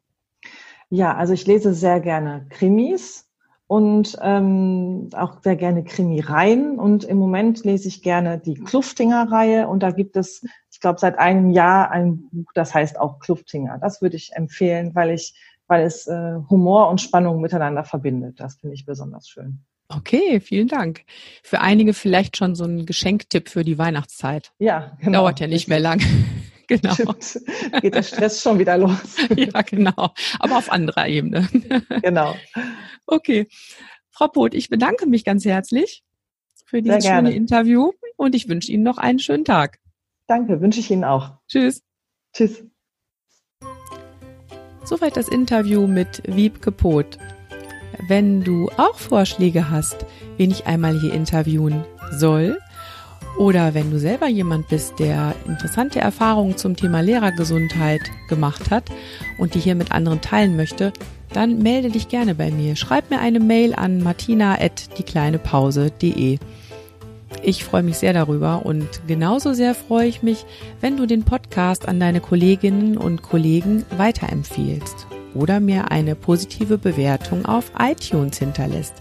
Ja, 0.90 1.16
also 1.16 1.34
ich 1.34 1.48
lese 1.48 1.74
sehr 1.74 2.02
gerne 2.02 2.46
Krimis 2.50 3.30
und 3.72 4.18
ähm, 4.22 5.10
auch 5.16 5.42
sehr 5.42 5.56
gerne 5.56 5.86
Krimireihen. 5.86 6.78
Und 6.78 7.06
im 7.06 7.18
Moment 7.18 7.64
lese 7.64 7.88
ich 7.88 8.04
gerne 8.04 8.38
die 8.38 8.56
Kluftinger-Reihe. 8.56 9.70
Und 9.70 9.82
da 9.82 9.92
gibt 9.92 10.18
es, 10.18 10.46
ich 10.70 10.82
glaube, 10.82 11.00
seit 11.00 11.18
einem 11.18 11.52
Jahr 11.52 11.90
ein 11.90 12.28
Buch, 12.30 12.52
das 12.54 12.74
heißt 12.74 13.00
auch 13.00 13.20
Kluftinger. 13.20 13.78
Das 13.78 14.02
würde 14.02 14.18
ich 14.18 14.34
empfehlen, 14.34 14.94
weil 14.94 15.12
ich, 15.12 15.34
weil 15.68 15.86
es 15.86 16.06
äh, 16.08 16.36
Humor 16.50 16.90
und 16.90 17.00
Spannung 17.00 17.40
miteinander 17.40 17.86
verbindet. 17.86 18.42
Das 18.42 18.56
finde 18.56 18.74
ich 18.74 18.86
besonders 18.86 19.30
schön. 19.30 19.64
Okay, 19.96 20.40
vielen 20.40 20.68
Dank. 20.68 21.04
Für 21.44 21.62
einige 21.62 21.94
vielleicht 21.94 22.38
schon 22.38 22.56
so 22.56 22.64
ein 22.66 22.86
Geschenktipp 22.86 23.50
für 23.50 23.64
die 23.64 23.78
Weihnachtszeit. 23.78 24.52
Ja, 24.60 24.98
genau. 25.02 25.20
Dauert 25.20 25.40
ja 25.40 25.48
nicht 25.48 25.68
mehr 25.68 25.80
lang. 25.80 26.02
genau. 26.68 26.94
Stimmt. 26.94 27.42
Geht 27.82 27.96
der 27.96 28.04
Stress 28.04 28.42
schon 28.42 28.60
wieder 28.60 28.78
los. 28.78 28.98
ja, 29.36 29.62
genau. 29.62 30.12
Aber 30.40 30.58
auf 30.58 30.72
anderer 30.72 31.08
Ebene. 31.08 31.48
genau. 32.02 32.36
Okay. 33.06 33.48
Frau 34.10 34.28
Poth, 34.28 34.54
ich 34.54 34.70
bedanke 34.70 35.08
mich 35.08 35.24
ganz 35.24 35.46
herzlich 35.46 36.04
für 36.66 36.82
dieses 36.82 37.06
schöne 37.06 37.34
Interview 37.34 37.92
und 38.18 38.36
ich 38.36 38.48
wünsche 38.48 38.72
Ihnen 38.72 38.84
noch 38.84 38.98
einen 38.98 39.20
schönen 39.20 39.46
Tag. 39.46 39.80
Danke, 40.28 40.62
wünsche 40.62 40.80
ich 40.80 40.92
Ihnen 40.92 41.04
auch. 41.04 41.32
Tschüss. 41.48 41.82
Tschüss. 42.34 42.64
Soweit 44.84 45.18
das 45.18 45.28
Interview 45.28 45.88
mit 45.88 46.22
Wiebke 46.26 46.72
Poth. 46.72 47.18
Wenn 48.08 48.44
du 48.44 48.70
auch 48.78 48.96
Vorschläge 48.96 49.70
hast, 49.70 50.06
wen 50.38 50.52
ich 50.52 50.68
einmal 50.68 51.00
hier 51.00 51.14
interviewen 51.14 51.84
soll, 52.12 52.58
oder 53.38 53.74
wenn 53.74 53.92
du 53.92 54.00
selber 54.00 54.28
jemand 54.28 54.68
bist, 54.68 55.00
der 55.00 55.34
interessante 55.48 56.00
Erfahrungen 56.00 56.58
zum 56.58 56.76
Thema 56.76 57.00
Lehrergesundheit 57.02 58.02
gemacht 58.28 58.70
hat 58.72 58.84
und 59.38 59.56
die 59.56 59.60
hier 59.60 59.76
mit 59.76 59.92
anderen 59.92 60.20
teilen 60.22 60.58
möchte, 60.58 60.92
dann 61.34 61.60
melde 61.60 61.90
dich 61.90 62.10
gerne 62.10 62.36
bei 62.36 62.52
mir. 62.52 62.76
Schreib 62.76 63.10
mir 63.10 63.20
eine 63.20 63.40
Mail 63.40 63.74
an 63.74 64.04
martina.diekleinepause.de. 64.04 66.40
Ich 67.42 67.64
freue 67.64 67.84
mich 67.84 67.98
sehr 67.98 68.12
darüber 68.12 68.66
und 68.66 68.86
genauso 69.08 69.54
sehr 69.54 69.74
freue 69.74 70.08
ich 70.08 70.22
mich, 70.22 70.44
wenn 70.82 70.98
du 70.98 71.08
den 71.08 71.24
Podcast 71.24 71.88
an 71.88 72.02
deine 72.02 72.20
Kolleginnen 72.20 72.98
und 72.98 73.22
Kollegen 73.22 73.86
weiterempfiehlst 73.98 75.08
oder 75.34 75.60
mir 75.60 75.92
eine 75.92 76.16
positive 76.16 76.78
Bewertung 76.78 77.46
auf 77.46 77.72
iTunes 77.80 78.38
hinterlässt. 78.38 78.94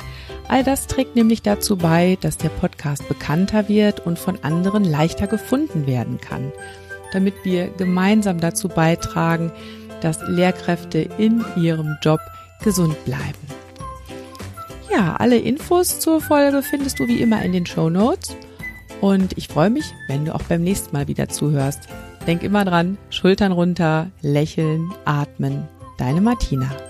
All 0.49 0.65
das 0.65 0.87
trägt 0.87 1.15
nämlich 1.15 1.43
dazu 1.43 1.77
bei, 1.77 2.19
dass 2.21 2.37
der 2.37 2.49
Podcast 2.49 3.07
bekannter 3.09 3.69
wird 3.69 4.05
und 4.05 4.19
von 4.19 4.43
anderen 4.43 4.85
leichter 4.85 5.27
gefunden 5.27 5.87
werden 5.87 6.21
kann, 6.21 6.53
damit 7.13 7.35
wir 7.45 7.69
gemeinsam 7.69 8.41
dazu 8.41 8.69
beitragen, 8.69 9.53
dass 10.01 10.19
Lehrkräfte 10.27 10.99
in 11.19 11.45
ihrem 11.57 11.97
Job 12.03 12.21
gesund 12.63 12.97
bleiben. 13.05 13.61
Ja, 14.93 15.17
alle 15.17 15.39
Infos 15.39 16.01
zur 16.01 16.21
Folge 16.21 16.63
findest 16.63 16.99
du 16.99 17.07
wie 17.07 17.21
immer 17.21 17.43
in 17.43 17.53
den 17.53 17.65
Show 17.65 17.89
Notes. 17.89 18.37
Und 19.01 19.39
ich 19.39 19.49
freue 19.49 19.71
mich, 19.71 19.95
wenn 20.09 20.25
du 20.25 20.35
auch 20.35 20.43
beim 20.43 20.63
nächsten 20.63 20.95
Mal 20.95 21.07
wieder 21.07 21.29
zuhörst. 21.29 21.89
Denk 22.27 22.43
immer 22.43 22.65
dran, 22.65 22.99
Schultern 23.09 23.53
runter, 23.53 24.11
lächeln, 24.21 24.93
atmen. 25.05 25.69
Deine 26.01 26.23
Martina. 26.23 26.90